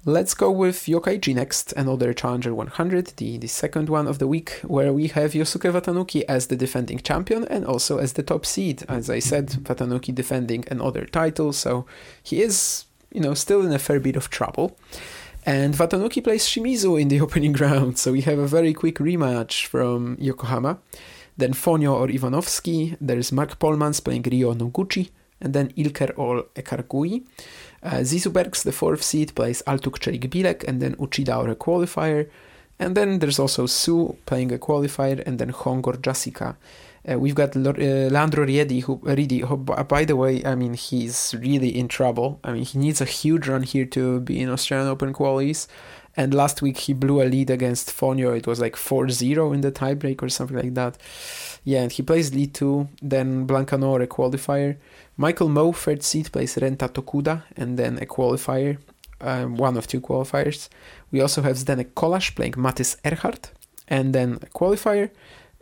[0.04, 4.58] Let's go with Yokkaichi next, another Challenger 100, the, the second one of the week,
[4.64, 8.82] where we have Yosuke Watanuki as the defending champion and also as the top seed.
[8.88, 11.86] As I said, Watanuki defending another title, so
[12.20, 14.76] he is, you know, still in a fair bit of trouble.
[15.44, 19.66] And Watanuki plays Shimizu in the opening round, so we have a very quick rematch
[19.66, 20.78] from Yokohama.
[21.36, 27.24] Then Fonio or Ivanovski, there's Mark Polmans playing Ryo Noguchi, and then Ilker or Ekargui.
[27.82, 32.30] Uh, Zizou Bergs, the fourth seed, plays Altuk Celik and then Uchida or a qualifier.
[32.78, 36.56] And then there's also Su playing a qualifier and then Hongor Jessica.
[37.10, 41.34] Uh, we've got uh, Leandro Riedi, who, Riedi, who, by the way, I mean, he's
[41.38, 42.38] really in trouble.
[42.44, 45.66] I mean, he needs a huge run here to be in Australian Open qualies.
[46.16, 48.36] And last week he blew a lead against Fonio.
[48.36, 50.98] It was like 4 0 in the tiebreak or something like that.
[51.64, 54.76] Yeah, and he plays lead 2, then Blancaneaux, a qualifier.
[55.16, 58.78] Michael Mmoh, third seed, plays Renta Tokuda, and then a qualifier,
[59.20, 60.68] um, one of two qualifiers.
[61.10, 63.50] We also have Zdenek Kolarz playing Matis Erhard,
[63.88, 65.10] and then a qualifier.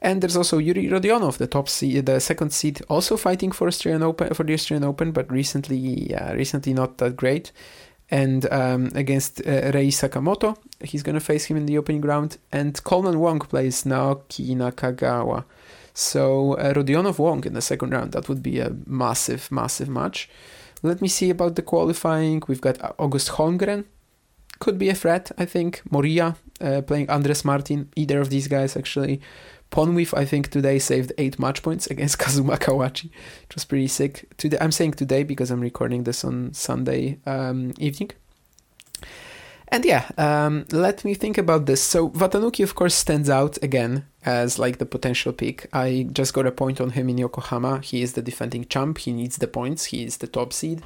[0.03, 4.03] And there's also Yuri Rodionov, the top seed, the second seed, also fighting for Australian
[4.03, 5.77] Open for the Australian Open, but recently,
[6.11, 7.53] yeah, recently not that great
[8.11, 10.57] and um, against uh, Rei Sakamoto.
[10.83, 12.39] He's going to face him in the opening round.
[12.51, 15.45] And Coleman Wong plays Naoki Nakagawa.
[15.95, 18.13] So uh, Rodionov Wong in the second round.
[18.13, 20.29] That would be a massive, massive match.
[20.83, 22.43] Let me see about the qualifying.
[22.49, 23.85] We've got August Holmgren.
[24.59, 25.83] Could be a threat, I think.
[25.91, 27.91] Moriya uh, playing Andres Martin.
[27.97, 29.21] Either of these guys, actually.
[29.71, 33.11] Ponwith, I think, today saved eight match points against Kazuma Kawachi,
[33.43, 34.29] which was pretty sick.
[34.37, 38.11] Today, I'm saying today because I'm recording this on Sunday um, evening.
[39.73, 41.81] And yeah, um, let me think about this.
[41.81, 45.69] So Watanuki, of course, stands out again as like the potential pick.
[45.73, 47.81] I just got a point on him in Yokohama.
[47.81, 48.99] He is the defending champ.
[48.99, 49.87] He needs the points.
[49.87, 50.83] He is the top seed.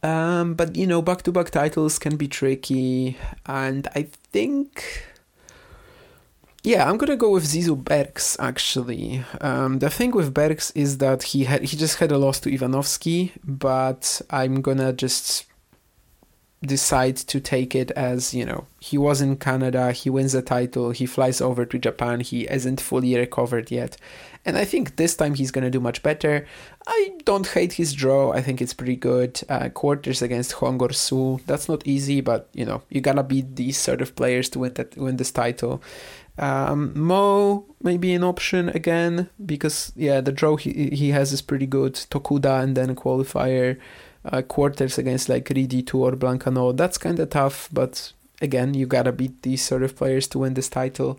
[0.00, 5.04] Um, but you know, back-to-back titles can be tricky, and I think
[6.68, 9.24] yeah, I'm gonna go with Zizou Bergs actually.
[9.40, 12.50] Um, the thing with Bergs is that he had he just had a loss to
[12.50, 15.46] Ivanovski, but I'm gonna just
[16.60, 20.90] decide to take it as you know he was in Canada, he wins the title,
[20.90, 23.96] he flies over to Japan, he isn't fully recovered yet,
[24.44, 26.46] and I think this time he's gonna do much better.
[26.86, 28.32] I don't hate his draw.
[28.32, 29.40] I think it's pretty good.
[29.48, 31.40] Uh, quarters against Hongor Su.
[31.46, 34.74] That's not easy, but you know you gotta beat these sort of players to win
[34.74, 35.82] that win this title.
[36.38, 41.42] Um, Mmoh may be an option again because yeah, the draw he he has is
[41.42, 41.94] pretty good.
[41.94, 43.78] Tokuda and then a qualifier
[44.24, 46.76] uh, quarters against like Riedi or Blancaneaux.
[46.76, 50.54] That's kind of tough, but again, you gotta beat these sort of players to win
[50.54, 51.18] this title.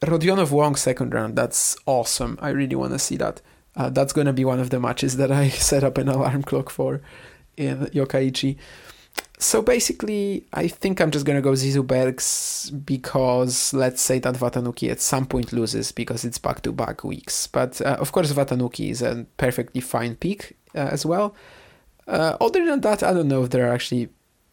[0.00, 1.36] Rodionov Wong second round.
[1.36, 2.38] That's awesome.
[2.40, 3.40] I really want to see that.
[3.76, 6.70] Uh, that's gonna be one of the matches that I set up an alarm clock
[6.70, 7.02] for
[7.56, 8.56] in Yokkaichi
[9.38, 14.90] so basically, I think I'm just gonna go Zizou Bergs because let's say that Watanuki
[14.90, 17.46] at some point loses because it's back to back weeks.
[17.48, 21.34] But uh, of course, Watanuki is a perfectly fine pick uh, as well.
[22.06, 24.08] Uh, other than that, I don't know if there are actually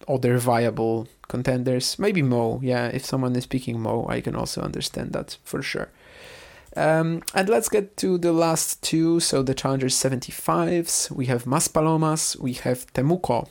[0.08, 2.00] other viable contenders.
[2.00, 2.88] Maybe Mmoh, yeah.
[2.88, 5.90] If someone is picking Mmoh, I can also understand that for sure.
[6.76, 9.20] Um, and let's get to the last two.
[9.20, 11.12] So the Challengers 75s.
[11.12, 13.48] We have Maspalomas, we have Temuco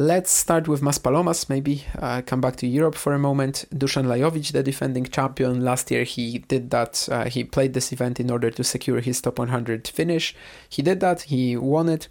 [0.00, 3.64] Let's start with Maspalomas, maybe uh, come back to Europe for a moment.
[3.74, 7.08] Dusan Lajovic, the defending champion, last year he did that.
[7.10, 10.36] Uh, he played this event in order to secure his top 100 finish.
[10.68, 12.06] He did that, he won it,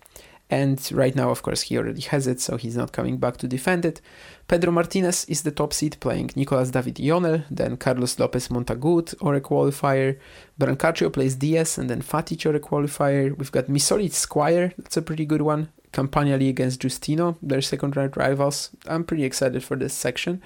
[0.49, 3.47] and right now, of course, he already has it, so he's not coming back to
[3.47, 4.01] defend it.
[4.49, 9.35] Pedro Martinez is the top seed, playing Nicolas David Ionel, then Carlos Lopez Montagut or
[9.35, 10.19] a qualifier.
[10.59, 13.37] Brancaccio plays Diaz and then Fatic or a qualifier.
[13.37, 15.69] We've got Misolic Squire, that's a pretty good one.
[15.97, 18.69] Campagnoli against Giustino, their second round rivals.
[18.85, 20.41] I'm pretty excited for this section.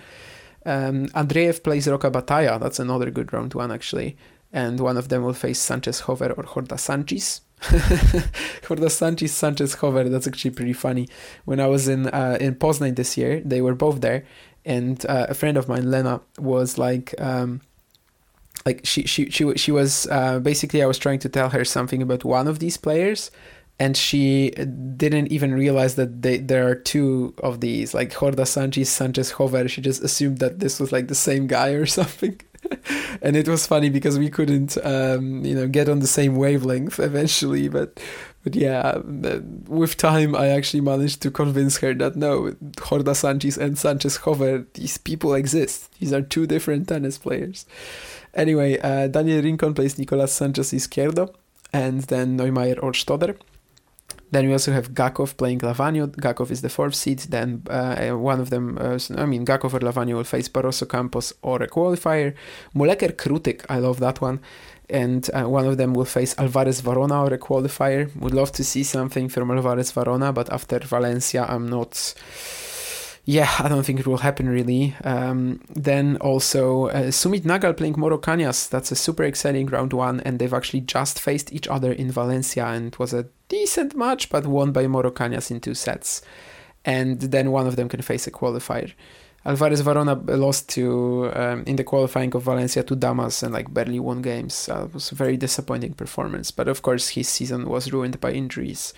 [0.66, 4.16] Um, Andreev plays Roca Batalla, that's another good round one actually.
[4.54, 7.42] And one of them will face Sanchez Jover or Horda Sanchez.
[7.62, 11.08] Horda Sanchez, Sanchez Jover, that's actually pretty funny.
[11.46, 14.26] When I was in uh, in Poznan this year, they were both there,
[14.66, 17.62] and uh, a friend of mine, Lena, was like, um,
[18.66, 22.02] like she she she she was uh, basically I was trying to tell her something
[22.02, 23.32] about one of these players,
[23.82, 28.90] and she didn't even realize that they, there are two of these, like Horda Sanchez,
[28.90, 29.68] Sanchez Jover.
[29.68, 32.40] She just assumed that this was like the same guy or something.
[33.24, 37.00] and it was funny because we couldn't, um, you know, get on the same wavelength
[37.00, 37.70] eventually.
[37.70, 38.00] But,
[38.44, 39.00] but yeah,
[39.68, 44.68] with time, I actually managed to convince her that no, Horda Sanchez and Sanchez Jover,
[44.76, 45.92] these people exist.
[46.00, 47.66] These are two different tennis players.
[48.36, 51.34] Anyway, uh, Daniel Rincon plays Nicolas Sanchez Izquierdo,
[51.74, 53.38] and then Neumeier or Stoder.
[54.32, 56.08] Then we also have Gakhov playing Lavagno.
[56.08, 57.20] Gakhov is the fourth seed.
[57.20, 61.34] Then uh, one of them, uh, I mean, Gakhov or Lavagno will face Barroso Campos
[61.42, 62.34] or a qualifier.
[62.74, 64.40] Molleker Krutykh, I love that one.
[64.90, 68.14] And uh, one of them will face Alvarez Varona or a qualifier.
[68.16, 72.14] Would love to see something from Alvarez Varona, but after Valencia, I'm not
[73.26, 74.96] yeah, I don't think it will happen really.
[75.04, 78.70] Um, then also uh, Sumit Nagal playing Moro Cañas.
[78.70, 82.66] That's a super exciting round one, and they've actually just faced each other in Valencia,
[82.66, 86.22] and it was a decent match, but won by Moro Cañas in two sets.
[86.84, 88.92] And then one of them can face a qualifier.
[89.44, 94.00] Alvarez Varona lost to um, in the qualifying of Valencia to Damas and like barely
[94.00, 94.70] won games.
[94.70, 98.32] Uh, it was a very disappointing performance, but of course his season was ruined by
[98.32, 98.94] injuries.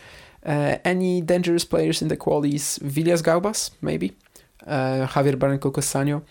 [0.45, 2.79] Uh, any dangerous players in the qualies?
[2.79, 4.13] Vilius Gaubas, maybe.
[4.65, 6.23] Uh, Javier Barranco Cosano.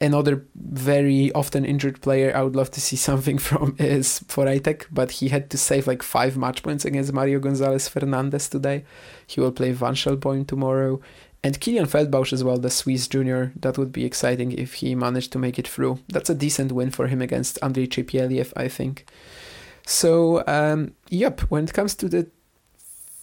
[0.00, 5.12] Another very often injured player I would love to see something from is Forejtek, but
[5.12, 8.84] he had to save like five match points against Mario Gonzalez Fernandez today.
[9.26, 11.00] He will play Vanshelboim tomorrow.
[11.44, 13.52] And Kilian Feldbausch as well, the Swiss junior.
[13.56, 15.98] That would be exciting if he managed to make it through.
[16.08, 19.06] That's a decent win for him against Andrei Chepieliev, I think.
[19.84, 22.30] So, um, yep, when it comes to the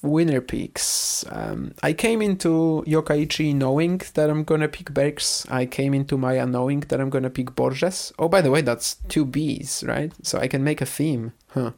[0.02, 1.26] winner picks.
[1.30, 5.46] Um, I came into Yokkaichi knowing that I'm gonna pick Bergs.
[5.50, 8.14] I came into Maia knowing that I'm gonna pick Borges.
[8.18, 10.12] Oh, by the way, that's two Bs, right?
[10.24, 11.34] So I can make a theme.
[11.52, 11.72] Huh.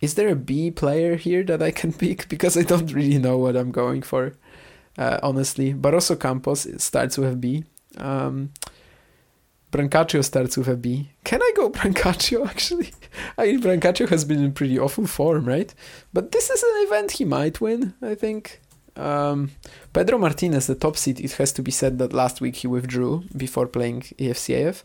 [0.00, 2.28] Is there a B player here that I can pick?
[2.28, 4.34] Because I don't really know what I'm going for,
[4.98, 5.74] uh, honestly.
[5.74, 7.64] Barroso Campos starts with B.
[7.96, 8.50] Um,
[9.72, 11.10] Brancaccio starts with a B.
[11.24, 12.92] Can I go Brancaccio actually?
[13.36, 15.74] I mean, Brancaccio has been in pretty awful form, right?
[16.12, 18.60] But this is an event he might win, I think.
[18.96, 19.50] Um,
[19.92, 23.24] Pedro Martinez, the top seed, it has to be said that last week he withdrew
[23.36, 24.82] before playing EFCAF.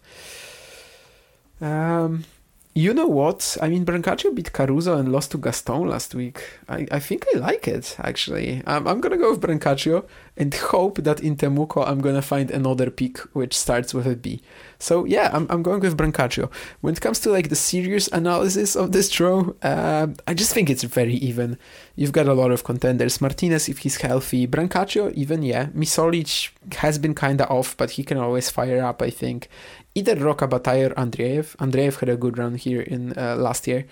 [1.61, 2.25] Um,
[2.73, 3.57] you know what?
[3.61, 6.41] I mean, Brancaccio beat Caruso and lost to Gaston last week.
[6.69, 8.63] I, I think I like it, actually.
[8.65, 10.05] I'm, I'm going to go with Brancaccio
[10.37, 14.15] and hope that in Temuco I'm going to find another pick which starts with a
[14.15, 14.41] B.
[14.79, 16.49] So, yeah, I'm, I'm going with Brancaccio.
[16.79, 20.69] When it comes to like the serious analysis of this draw, uh, I just think
[20.69, 21.57] it's very even.
[21.97, 23.19] You've got a lot of contenders.
[23.19, 24.47] Martinez, if he's healthy.
[24.47, 25.65] Brancaccio, even, yeah.
[25.67, 29.49] Misolic has been kind of off, but he can always fire up, I think
[29.95, 31.55] either Roca Batalla or Andreev.
[31.57, 33.85] Andreev had a good run here in uh, last year.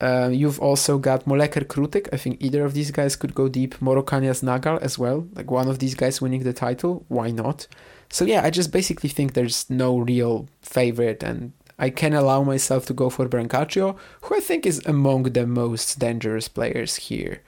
[0.00, 2.08] Uh, you've also got Molleker Krutykh.
[2.12, 3.80] I think either of these guys could go deep.
[3.80, 5.26] Moro Cañas Nagal as well.
[5.34, 7.04] Like one of these guys winning the title.
[7.08, 7.66] Why not?
[8.10, 12.86] So yeah, I just basically think there's no real favorite and I can allow myself
[12.86, 17.42] to go for Brancaccio, who I think is among the most dangerous players here.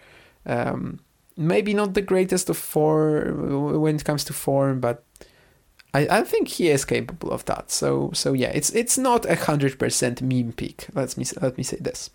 [0.44, 1.00] Um,
[1.36, 3.32] maybe not the greatest of four
[3.78, 5.04] when it comes to form, but
[5.96, 7.70] I, I think he is capable of that.
[7.70, 10.88] So so yeah, it's it's not a hundred percent meme pick.
[10.94, 12.10] Let me let me say this.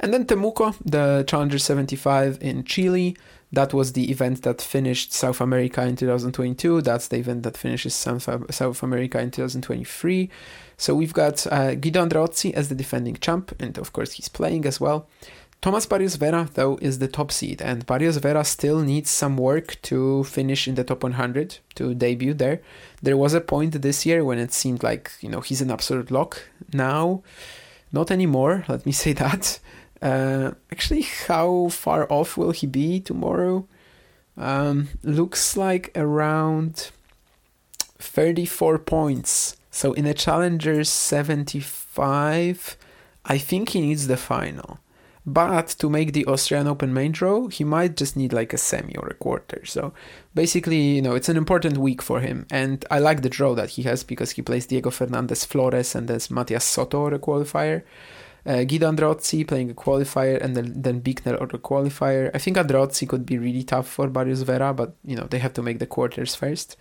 [0.00, 3.16] And then Temuco, the Challenger 75 in Chile.
[3.52, 6.80] That was the event that finished South America in 2022.
[6.80, 10.30] That's the event that finishes South, America in 2023.
[10.78, 14.64] So we've got uh, Guido Andreozzi as the defending champ, and of course he's playing
[14.64, 15.06] as well.
[15.62, 19.80] Thomas Barrios Vera, though, is the top seed, and Barrios Vera still needs some work
[19.82, 22.60] to finish in the top 100 to debut there.
[23.00, 26.10] There was a point this year when it seemed like you know he's an absolute
[26.10, 26.42] lock.
[26.72, 27.22] Now,
[27.92, 28.64] not anymore.
[28.68, 29.60] Let me say that.
[30.02, 33.68] Uh, actually, how far off will he be tomorrow?
[34.36, 36.90] Um, looks like around
[38.00, 39.56] 34 points.
[39.70, 42.76] So in a challenger 75,
[43.24, 44.80] I think he needs the final.
[45.24, 48.96] But to make the Austrian Open main draw, he might just need like a semi
[48.96, 49.64] or a quarter.
[49.64, 49.92] So
[50.34, 52.46] basically, you know, it's an important week for him.
[52.50, 56.08] And I like the draw that he has because he plays Diego Fernandez Flores and
[56.08, 57.84] there's Matias Soto or a qualifier.
[58.44, 62.32] Uh, Guido Andreozzi playing a qualifier and then, then Bicknell or a qualifier.
[62.34, 65.52] I think Andreozzi could be really tough for Barrios Vera, but you know, they have
[65.54, 66.76] to make the quarters first.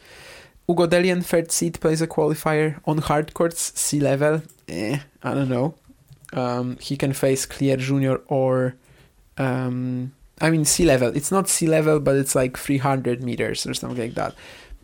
[0.66, 2.80] Hugo Dellien, third seed, plays a qualifier.
[2.86, 5.76] On hard courts, sea level, eh, I don't know
[6.34, 8.75] um, he can face Klier Junior or
[9.38, 11.15] um, I mean sea level.
[11.15, 14.36] It's not sea level, but it's like 300 meters or something like that.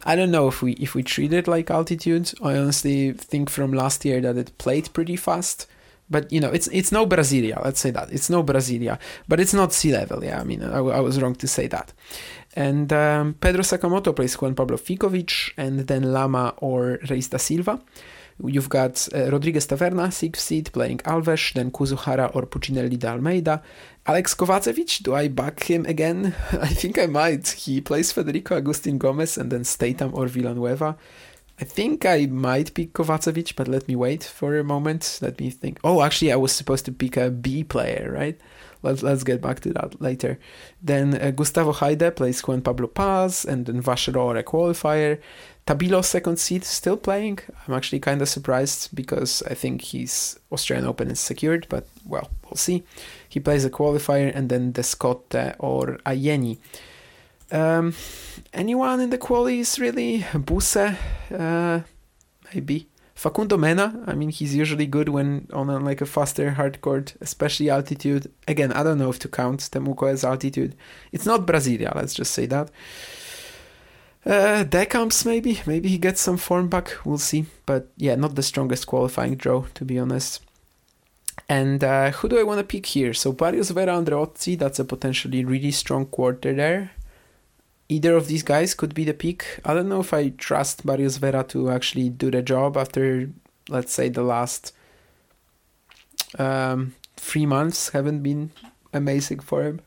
[0.04, 2.32] I don't know if we if we treat it like altitude.
[2.42, 5.68] I honestly think from last year that it played pretty fast.
[6.10, 7.62] But you know, it's it's no Brasilia.
[7.64, 10.24] Let's say that it's no Brasilia, but it's not sea level.
[10.24, 11.92] Yeah, I mean, I, I was wrong to say that.
[12.56, 17.82] And um, Pedro Sakamoto plays Juan Pablo Ficovich, and then Lama or Reis da Silva.
[18.44, 23.64] You've got uh, Rodriguez Taverna, sixth seed, playing Alves, then Kuzuhara or Puccinelli de Almeida.
[24.06, 26.36] Alex Kovacevic, do I back him again?
[26.52, 27.48] I think I might.
[27.48, 30.96] He plays Federico Agustin Gomez and then Statham or Villanueva.
[31.60, 35.18] I think I might pick Kovacevic, but let me wait for a moment.
[35.24, 35.80] Let me think.
[35.84, 38.40] Oh, actually, I was supposed to pick a B player, right?
[38.84, 40.40] Let's, let's get back to that later.
[40.84, 45.20] Then uh, Gustavo Heide plays Juan Pablo Paz and then Vacheron, a qualifier.
[45.68, 47.40] Tabilo second seed still playing.
[47.68, 52.32] I'm actually kind of surprised because I think he's Australian Open is secured, but well,
[52.46, 52.86] we'll see.
[53.28, 56.58] He plays a qualifier and then Descotte or Ayeni.
[57.52, 57.94] Um,
[58.54, 60.26] anyone in the qualies really?
[60.34, 61.82] Buse, uh,
[62.54, 62.88] maybe.
[63.14, 67.16] Facundo Mena, I mean, he's usually good when on a, like a faster hard court,
[67.20, 68.32] especially altitude.
[68.48, 70.76] Again, I don't know if to count Temuco as altitude.
[71.12, 72.70] It's not Brasilia, let's just say that.
[74.26, 75.62] Uh, Decamps, maybe.
[75.66, 77.06] Maybe he gets some form back.
[77.06, 77.46] We'll see.
[77.66, 80.42] But yeah, not the strongest qualifying draw, to be honest.
[81.48, 83.14] And uh, who do I want to pick here?
[83.14, 86.92] So Barrios Vera Andreozzi, that's a potentially really strong quarter there
[87.90, 89.60] either of these guys could be the pick.
[89.64, 93.30] I don't know if I trust Barrios Vera to actually do the job after,
[93.70, 94.74] let's say, the last
[96.38, 98.52] um, three months haven't been
[98.94, 99.82] amazing for him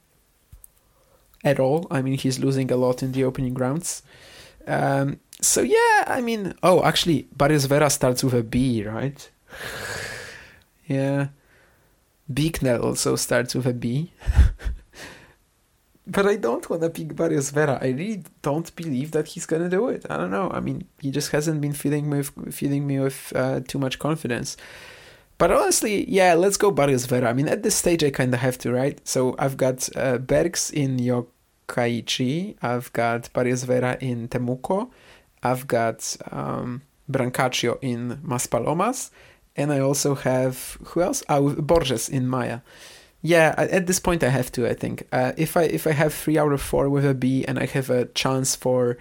[1.45, 1.87] at all.
[1.91, 4.03] I mean, he's losing a lot in the opening rounds.
[4.67, 9.31] Um, so yeah, I mean, oh, actually, Barrios Vera starts with a B, right?
[10.87, 11.29] yeah.
[12.33, 14.13] Bicknell also starts with a B.
[16.07, 17.79] but I don't want to pick Barrios Vera.
[17.81, 20.07] I really don't believe that he's gonna do it.
[20.09, 20.51] I don't know.
[20.51, 23.99] I mean, he just hasn't been feeding me with, feeding me with uh, too much
[23.99, 24.57] confidence.
[25.41, 27.31] But honestly, yeah, let's go Barrios Vera.
[27.31, 29.01] I mean, at this stage, I kind of have to, right?
[29.09, 32.57] So I've got uh, Bergs in Yokkaichi.
[32.61, 34.91] I've got Barrios Vera in Temuco.
[35.43, 39.09] I've got um, Brancaccio in Maspalomas.
[39.57, 41.23] And I also have, who else?
[41.31, 42.61] Oh, Borges in Maia
[43.23, 46.15] yeah at this point i have to i think uh, if i if i have
[46.15, 48.97] three out of four with a b and i have a chance for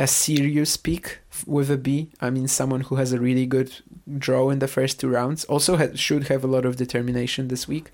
[0.00, 3.72] a serious pick with a b i mean someone who has a really good
[4.18, 7.68] draw in the first two rounds also ha- should have a lot of determination this
[7.68, 7.90] week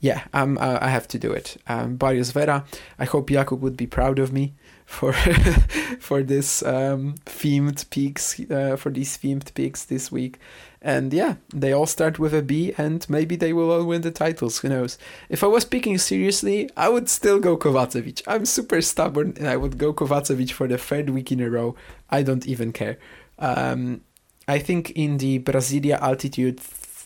[0.00, 2.64] yeah uh, i have to do it um, barrios vera
[2.98, 4.54] i hope jakub would be proud of me
[4.84, 5.12] for
[6.00, 10.38] for this um, themed picks uh, for these themed picks this week
[10.86, 14.12] and yeah, they all start with a B, and maybe they will all win the
[14.12, 14.60] titles.
[14.60, 14.98] Who knows?
[15.28, 18.22] If I was picking seriously, I would still go Kovacevic.
[18.28, 21.74] I'm super stubborn, and I would go Kovacevic for the third week in a row.
[22.08, 22.98] I don't even care.
[23.40, 24.02] Um,
[24.48, 26.60] I think in the Brasilia altitude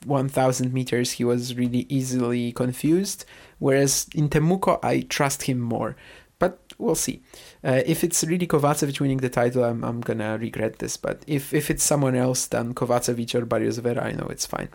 [0.04, 3.24] 1000 meters, he was really easily confused,
[3.58, 5.96] whereas in Temuco, I trust him more.
[6.38, 7.22] But we'll see.
[7.62, 10.96] Uh, if it's really Kovacevic winning the title, I'm, I'm gonna regret this.
[10.96, 14.70] But if, if it's someone else than Kovacevic or Barrios Vera, I know it's fine.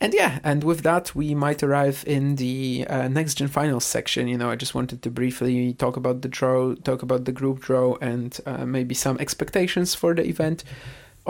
[0.00, 4.28] And yeah, and with that, we might arrive in the uh, next gen finals section.
[4.28, 7.60] You know, I just wanted to briefly talk about the draw, talk about the group
[7.60, 10.64] draw, and uh, maybe some expectations for the event.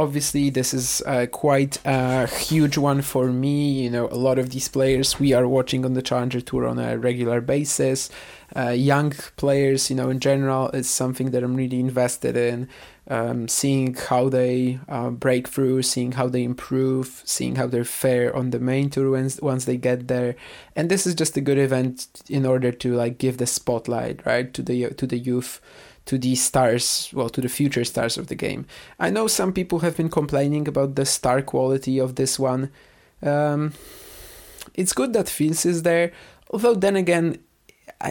[0.01, 3.83] Obviously, this is uh, quite a huge one for me.
[3.83, 6.79] You know, a lot of these players we are watching on the Challenger Tour on
[6.79, 8.11] a regular basis
[8.57, 12.69] uh, young players, you know, in general, is something that I'm really invested in.
[13.09, 18.35] Um, seeing how they uh, break through, seeing how they improve, seeing how they fare
[18.37, 20.37] on the main tour once, once they get there,
[20.77, 24.55] and this is just a good event in order to like give the spotlight right
[24.55, 25.61] to the to the youth,
[26.07, 28.67] to the stars, well, to the future stars of the game.
[28.99, 32.71] I know some people have been complaining about the star quality of this one.
[33.23, 33.75] Um,
[34.75, 36.13] it's good that Fils is there,
[36.51, 37.39] although then again,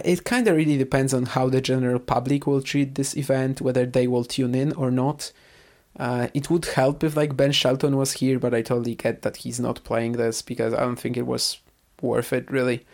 [0.04, 3.86] it kind of really depends on how the general public will treat this event, whether
[3.86, 5.32] they will tune in or not.
[5.98, 9.38] Uh, it would help if like Ben Shelton was here, but I totally get that
[9.38, 11.60] he's not playing this because I don't think it was
[12.02, 12.86] worth it really.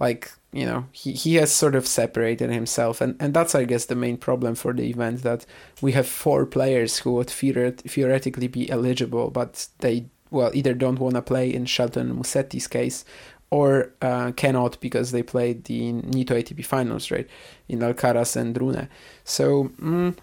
[0.00, 3.84] Like you know, he, he has sort of separated himself, and, and that's I guess
[3.84, 5.44] the main problem for the event that
[5.82, 10.98] we have four players who would theoret- theoretically be eligible, but they well either don't
[10.98, 13.04] want to play in Shelton Musetti's case,
[13.50, 17.28] or uh, cannot because they played the Nitto ATP finals, right,
[17.68, 18.88] in Alcaraz and Rune.
[19.24, 20.16] So, mm,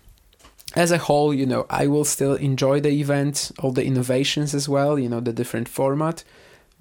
[0.76, 4.68] as a whole, you know, I will still enjoy the event, all the innovations as
[4.68, 6.24] well, you know, the different format,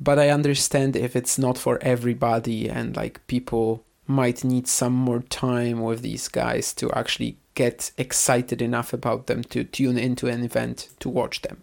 [0.04, 5.20] but I understand if it's not for everybody and like people might need some more
[5.20, 10.44] time with these guys to actually get excited enough about them to tune into an
[10.44, 11.62] event to watch them.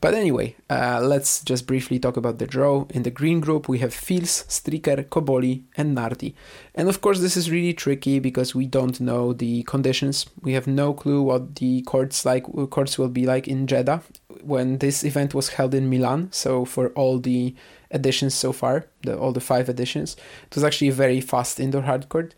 [0.00, 2.86] But anyway, uh, let's just briefly talk about the draw.
[2.88, 6.34] In the green group, we have Fils, Stricker, Cobolli, and Nardi.
[6.74, 10.24] And of course, this is really tricky because we don't know the conditions.
[10.40, 14.02] We have no clue what the courts like courts will be like in Jeddah
[14.42, 16.28] when this event was held in Milan.
[16.32, 17.54] So for all the
[17.90, 21.82] editions so far, the, all the five editions, it was actually a very fast indoor
[21.82, 22.34] hard court.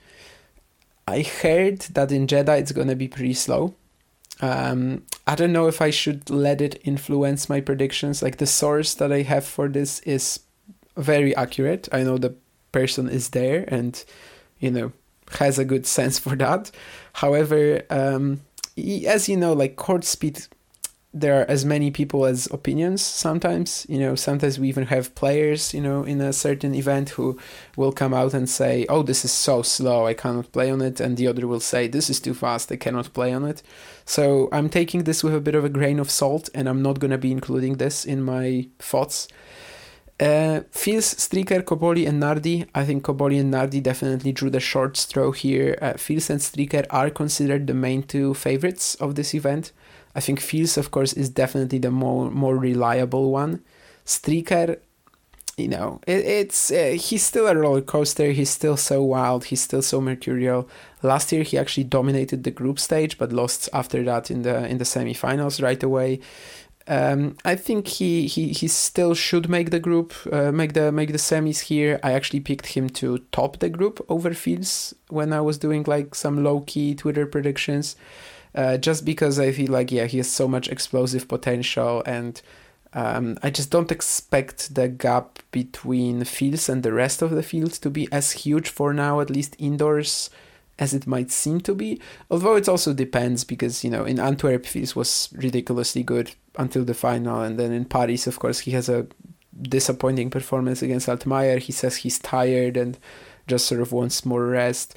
[1.07, 3.75] I heard that in Jeddah it's gonna be pretty slow
[4.43, 8.23] um, I don't know if I should let it influence my predictions.
[8.23, 10.41] Like the source that I have for this is
[10.97, 11.89] very accurate.
[11.93, 12.35] I know the
[12.73, 14.05] person is there and,
[14.59, 14.93] you know,
[15.39, 16.73] has a good sense for that.
[17.15, 18.41] However, um,
[18.77, 20.47] as you know, like court speed,
[21.15, 25.75] there are as many people as opinions sometimes you know sometimes we even have players
[25.75, 27.39] you know in a certain event who
[27.77, 31.01] will come out and say oh this is so slow i cannot play on it
[31.01, 33.63] and the other will say this is too fast i cannot play on it
[34.07, 36.99] so i'm taking this with a bit of a grain of salt and i'm not
[36.99, 39.29] going to be including this in my thoughts
[40.21, 42.65] uh, Fils, Stricker, Cobolli, and Nardi.
[42.77, 45.77] I think Cobolli and Nardi definitely drew the short straw here.
[45.83, 49.73] Uh, Fils and Stricker are considered the main two favorites of this event.
[50.15, 53.63] I think Fils, of course, is definitely the more more reliable one.
[54.05, 54.79] Stricker,
[55.57, 58.33] you know, it, it's uh, he's still a roller coaster.
[58.33, 59.45] He's still so wild.
[59.47, 60.69] He's still so mercurial.
[61.03, 64.79] Last year, he actually dominated the group stage, but lost after that in the in
[64.79, 66.21] the semifinals right away.
[66.89, 71.13] Um, I think he, he he still should make the group, uh, make the make
[71.13, 72.01] the semis here.
[72.03, 76.15] I actually picked him to top the group over Fils when I was doing like
[76.15, 77.95] some low key Twitter predictions
[78.55, 82.41] uh, just because I feel like yeah he has so much explosive potential and
[82.95, 87.73] um, I just don't expect the gap between Fils and the rest of the field
[87.75, 90.29] to be as huge for now, at least indoors,
[90.79, 92.01] as it might seem to be.
[92.31, 96.95] Although it also depends because you know in Antwerp Fils was ridiculously good until the
[96.95, 99.07] final, and then in Paris, of course, he has a
[99.63, 101.59] disappointing performance against Altmaier.
[101.59, 102.99] He says he's tired and
[103.47, 104.97] just sort of wants more rest.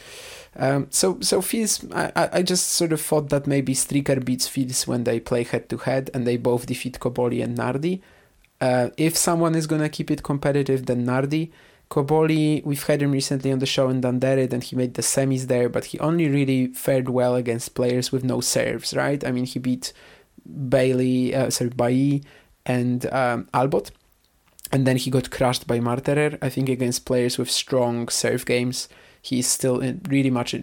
[0.57, 4.87] Um, so so Fils, I, I just sort of thought that maybe Stricker beats Fils
[4.87, 8.01] when they play head to head and they both defeat Cobolli and Nardi.
[8.61, 11.51] Uh, if someone is gonna keep it competitive, then Nardi.
[11.91, 15.47] Cobolli, we've had him recently on the show in Danderyd and he made the semis
[15.47, 19.23] there, but he only really fared well against players with no serves, right?
[19.23, 19.93] I mean, he beat
[20.69, 22.23] Bailey, uh, sorry, Bailly
[22.65, 23.91] and um, Albot,
[24.71, 28.89] and then he got crushed by Marterer, I think, against players with strong serve games
[29.25, 30.53] he's still in, really much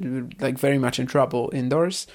[0.41, 2.07] like very much in trouble indoors.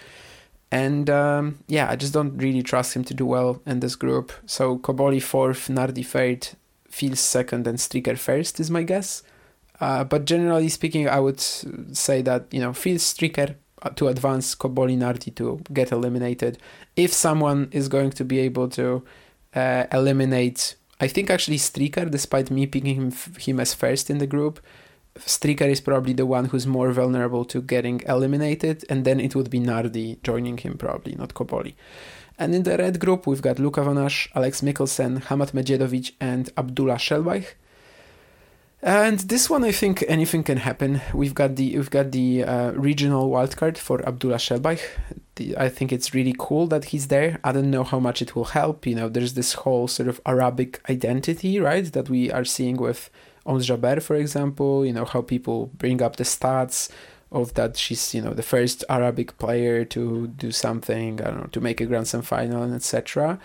[0.71, 4.31] And um, yeah, I just don't really trust him to do well in this group.
[4.45, 6.49] So Cobolli fourth, Nardi third,
[6.89, 9.23] Fils second, and Stricker first is my guess.
[9.79, 14.55] Uh, but generally speaking, I would say that you know Fils Stricker uh, to advance,
[14.55, 16.57] Cobolli Nardi to get eliminated.
[16.95, 19.03] If someone is going to be able to
[19.53, 24.27] uh, eliminate, I think actually Stricker, despite me picking him, him as first in the
[24.27, 24.59] group,
[25.25, 29.49] Stricker is probably the one who's more vulnerable to getting eliminated, and then it would
[29.49, 31.73] be Nardi joining him, probably, not Cobolli.
[32.39, 36.51] And in the red group, we've got Luca Van Assche, Alex Michelsen, Hamad Medjedovic, and
[36.55, 37.45] Abdullah Shelbayh.
[38.81, 41.01] And this one, I think anything can happen.
[41.11, 44.79] We've got the we've got the uh, regional wildcard for Abdullah Shelbayh.
[45.57, 47.39] I think it's really cool that he's there.
[47.43, 48.85] I don't know how much it will help.
[48.85, 53.09] You know, there's this whole sort of Arabic identity, right, that we are seeing with
[53.47, 56.89] Ons Jabeur, for example, you know, how people bring up the stats
[57.31, 61.49] of that she's, you know, the first Arabic player to do something, I don't know,
[61.51, 63.39] to make a Grand Slam final and etc.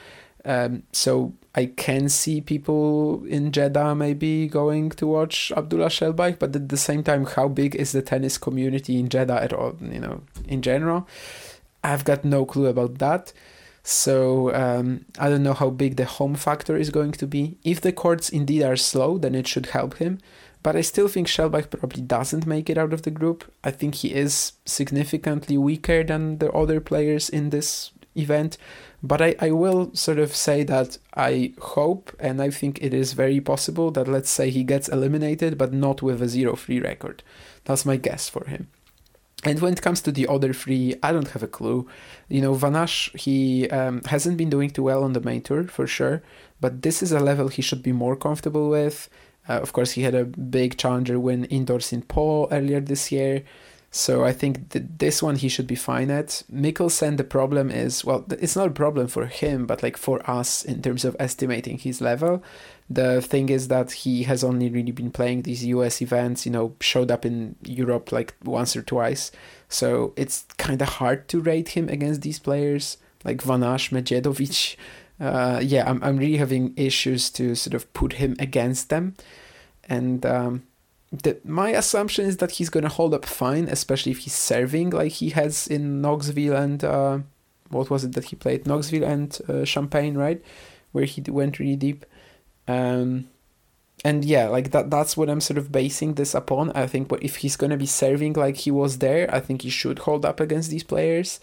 [0.44, 6.54] Um, so I can see people in Jeddah maybe going to watch Abdullah Shelbayh, but
[6.54, 10.00] at the same time, how big is the tennis community in Jeddah at all, you
[10.00, 11.06] know, in general?
[11.84, 13.32] I've got no clue about that.
[13.82, 17.58] So um, I don't know how big the home factor is going to be.
[17.64, 20.18] If the courts indeed are slow, then it should help him.
[20.62, 23.52] But I still think Shelbayh probably doesn't make it out of the group.
[23.64, 28.58] I think he is significantly weaker than the other players in this event.
[29.02, 33.14] But I, I will sort of say that I hope and I think it is
[33.14, 37.24] very possible that let's say he gets eliminated, but not with a 0 3 record.
[37.64, 38.68] That's my guess for him.
[39.44, 41.88] And when it comes to the other three, I don't have a clue.
[42.28, 45.64] You know, Van Assche, he um, hasn't been doing too well on the main tour
[45.64, 46.22] for sure,
[46.60, 49.08] but this is a level he should be more comfortable with.
[49.48, 53.42] Uh, of course, he had a big challenger win indoors in Pau earlier this year.
[53.94, 56.44] So I think that this one he should be fine at.
[56.50, 60.64] Michelsen, the problem is, well, it's not a problem for him, but like for us
[60.64, 62.42] in terms of estimating his level.
[62.94, 66.74] The thing is that he has only really been playing these US events, you know,
[66.80, 69.32] showed up in Europe like once or twice.
[69.68, 74.76] So it's kind of hard to rate him against these players like Van Assche, Medjedovic.
[75.20, 79.14] Uh, yeah, I'm, I'm really having issues to sort of put him against them.
[79.88, 80.64] And um,
[81.12, 84.90] the, my assumption is that he's going to hold up fine, especially if he's serving
[84.90, 87.18] like he has in Knoxville and uh,
[87.70, 88.66] what was it that he played?
[88.66, 90.42] Knoxville and uh, Champaign, right?
[90.92, 92.04] Where he went really deep.
[92.68, 93.28] Um,
[94.04, 96.72] and yeah, like that that's what I'm sort of basing this upon.
[96.72, 100.00] I think if he's gonna be serving like he was there, I think he should
[100.00, 101.40] hold up against these players.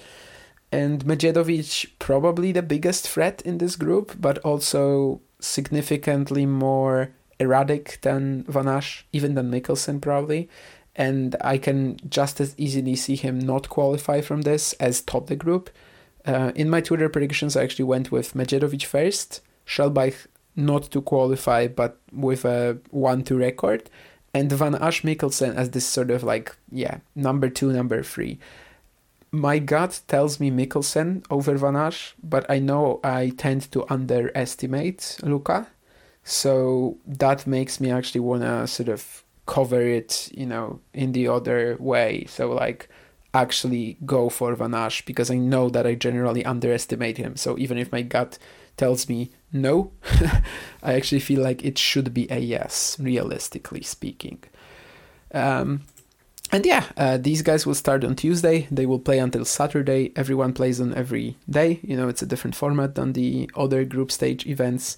[0.71, 8.43] And Medjedovic probably the biggest threat in this group, but also significantly more erratic than
[8.43, 10.49] Van Assche, even than Michelsen probably.
[10.95, 15.35] And I can just as easily see him not qualify from this as top the
[15.35, 15.69] group.
[16.25, 21.67] Uh, in my Twitter predictions, I actually went with Medjedovic first, Shelbayh not to qualify,
[21.67, 23.89] but with a 1 2 record,
[24.33, 28.39] and Van Assche Michelsen as this sort of like, yeah, number two, number three.
[29.31, 35.17] My gut tells me Michelsen over Van Assche, but I know I tend to underestimate
[35.23, 35.67] Luca.
[36.23, 41.27] So that makes me actually want to sort of cover it, you know, in the
[41.27, 42.25] other way.
[42.29, 42.87] So, like,
[43.33, 47.35] actually go for Van Assche because I know that I generally underestimate him.
[47.35, 48.37] So, even if my gut
[48.79, 49.91] tells me no,
[50.83, 54.43] I actually feel like it should be a yes, realistically speaking.
[55.33, 55.81] Um,
[56.51, 58.67] and yeah, uh, these guys will start on Tuesday.
[58.71, 60.11] They will play until Saturday.
[60.15, 61.79] Everyone plays on every day.
[61.83, 64.97] You know, it's a different format than the other group stage events.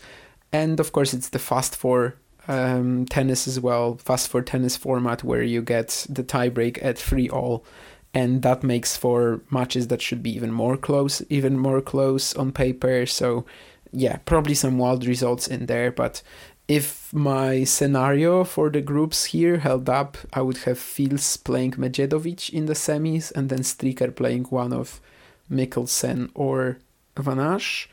[0.54, 2.16] And of course, it's the fast four
[2.48, 7.30] um, tennis as well, fast four tennis format where you get the tiebreak at three
[7.30, 7.66] all.
[8.14, 12.52] And that makes for matches that should be even more close, even more close on
[12.52, 13.06] paper.
[13.06, 13.46] So
[13.92, 15.92] yeah, probably some wild results in there.
[15.92, 16.22] But
[16.68, 22.50] if my scenario for the groups here held up, I would have Fils playing Medjedovic
[22.50, 25.02] in the semis and then Stricker playing one of
[25.50, 26.80] Michelsen or
[27.18, 27.88] Van Assche.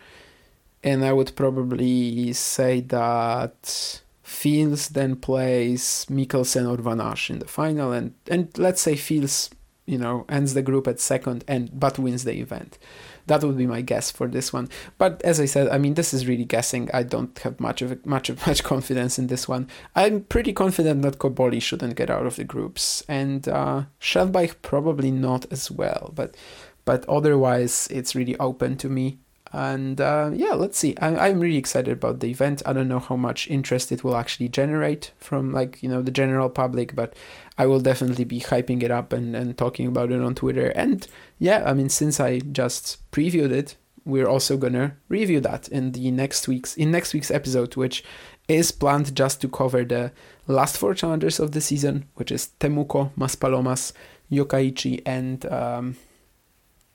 [0.84, 7.48] And I would probably say that Fils then plays Michelsen or Van Assche in the
[7.48, 9.50] final, and, and let's say Fils,
[9.88, 12.78] you know, ends the group at second and but wins the event.
[13.26, 14.68] That would be my guess for this one.
[14.96, 16.90] But as I said, I mean, this is really guessing.
[16.94, 19.68] I don't have much of much of much confidence in this one.
[19.96, 25.10] I'm pretty confident that Cobolli shouldn't get out of the groups, and uh, Shelbayh probably
[25.10, 26.12] not as well.
[26.14, 26.36] But
[26.84, 29.18] but otherwise, it's really open to me.
[29.52, 30.96] And uh, yeah, let's see.
[30.98, 32.62] I, I'm really excited about the event.
[32.66, 36.10] I don't know how much interest it will actually generate from like you know the
[36.10, 37.14] general public, but
[37.56, 40.68] I will definitely be hyping it up and, and talking about it on Twitter.
[40.70, 41.06] And
[41.38, 46.10] yeah, I mean, since I just previewed it, we're also gonna review that in the
[46.10, 48.04] next week's in next week's episode, which
[48.48, 50.12] is planned just to cover the
[50.46, 53.92] last four challengers of the season, which is Temuco, Maspalomas,
[54.30, 55.96] Yokkaichi, and um,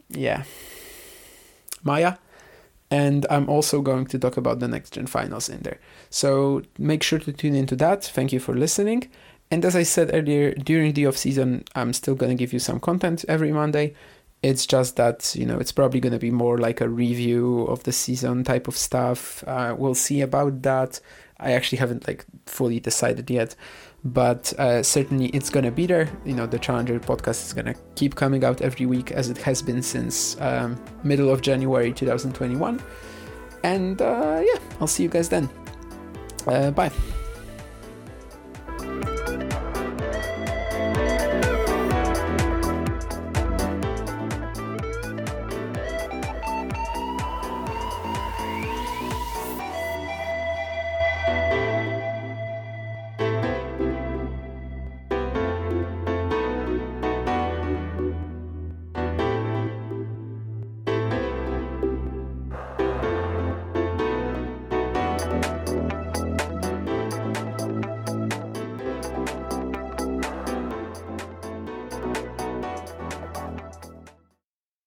[0.09, 0.43] yeah,
[1.83, 2.17] Maia
[2.93, 5.79] and I'm also going to talk about the next gen finals in there.
[6.11, 8.03] So make sure to tune into that.
[8.03, 9.09] Thank you for listening.
[9.49, 12.59] And as I said earlier, during the off season, I'm still going to give you
[12.59, 13.95] some content every Monday.
[14.43, 17.81] It's just that you know it's probably going to be more like a review of
[17.81, 19.43] the season type of stuff.
[19.47, 20.99] Uh, we'll see about that.
[21.39, 23.55] I actually haven't like fully decided yet,
[24.05, 26.09] but uh, certainly it's gonna be there.
[26.25, 29.61] You know, the Challenger podcast is gonna keep coming out every week as it has
[29.61, 32.81] been since um, middle of January 2021.
[33.63, 35.49] And uh, yeah, I'll see you guys then.
[36.45, 36.91] Uh, bye.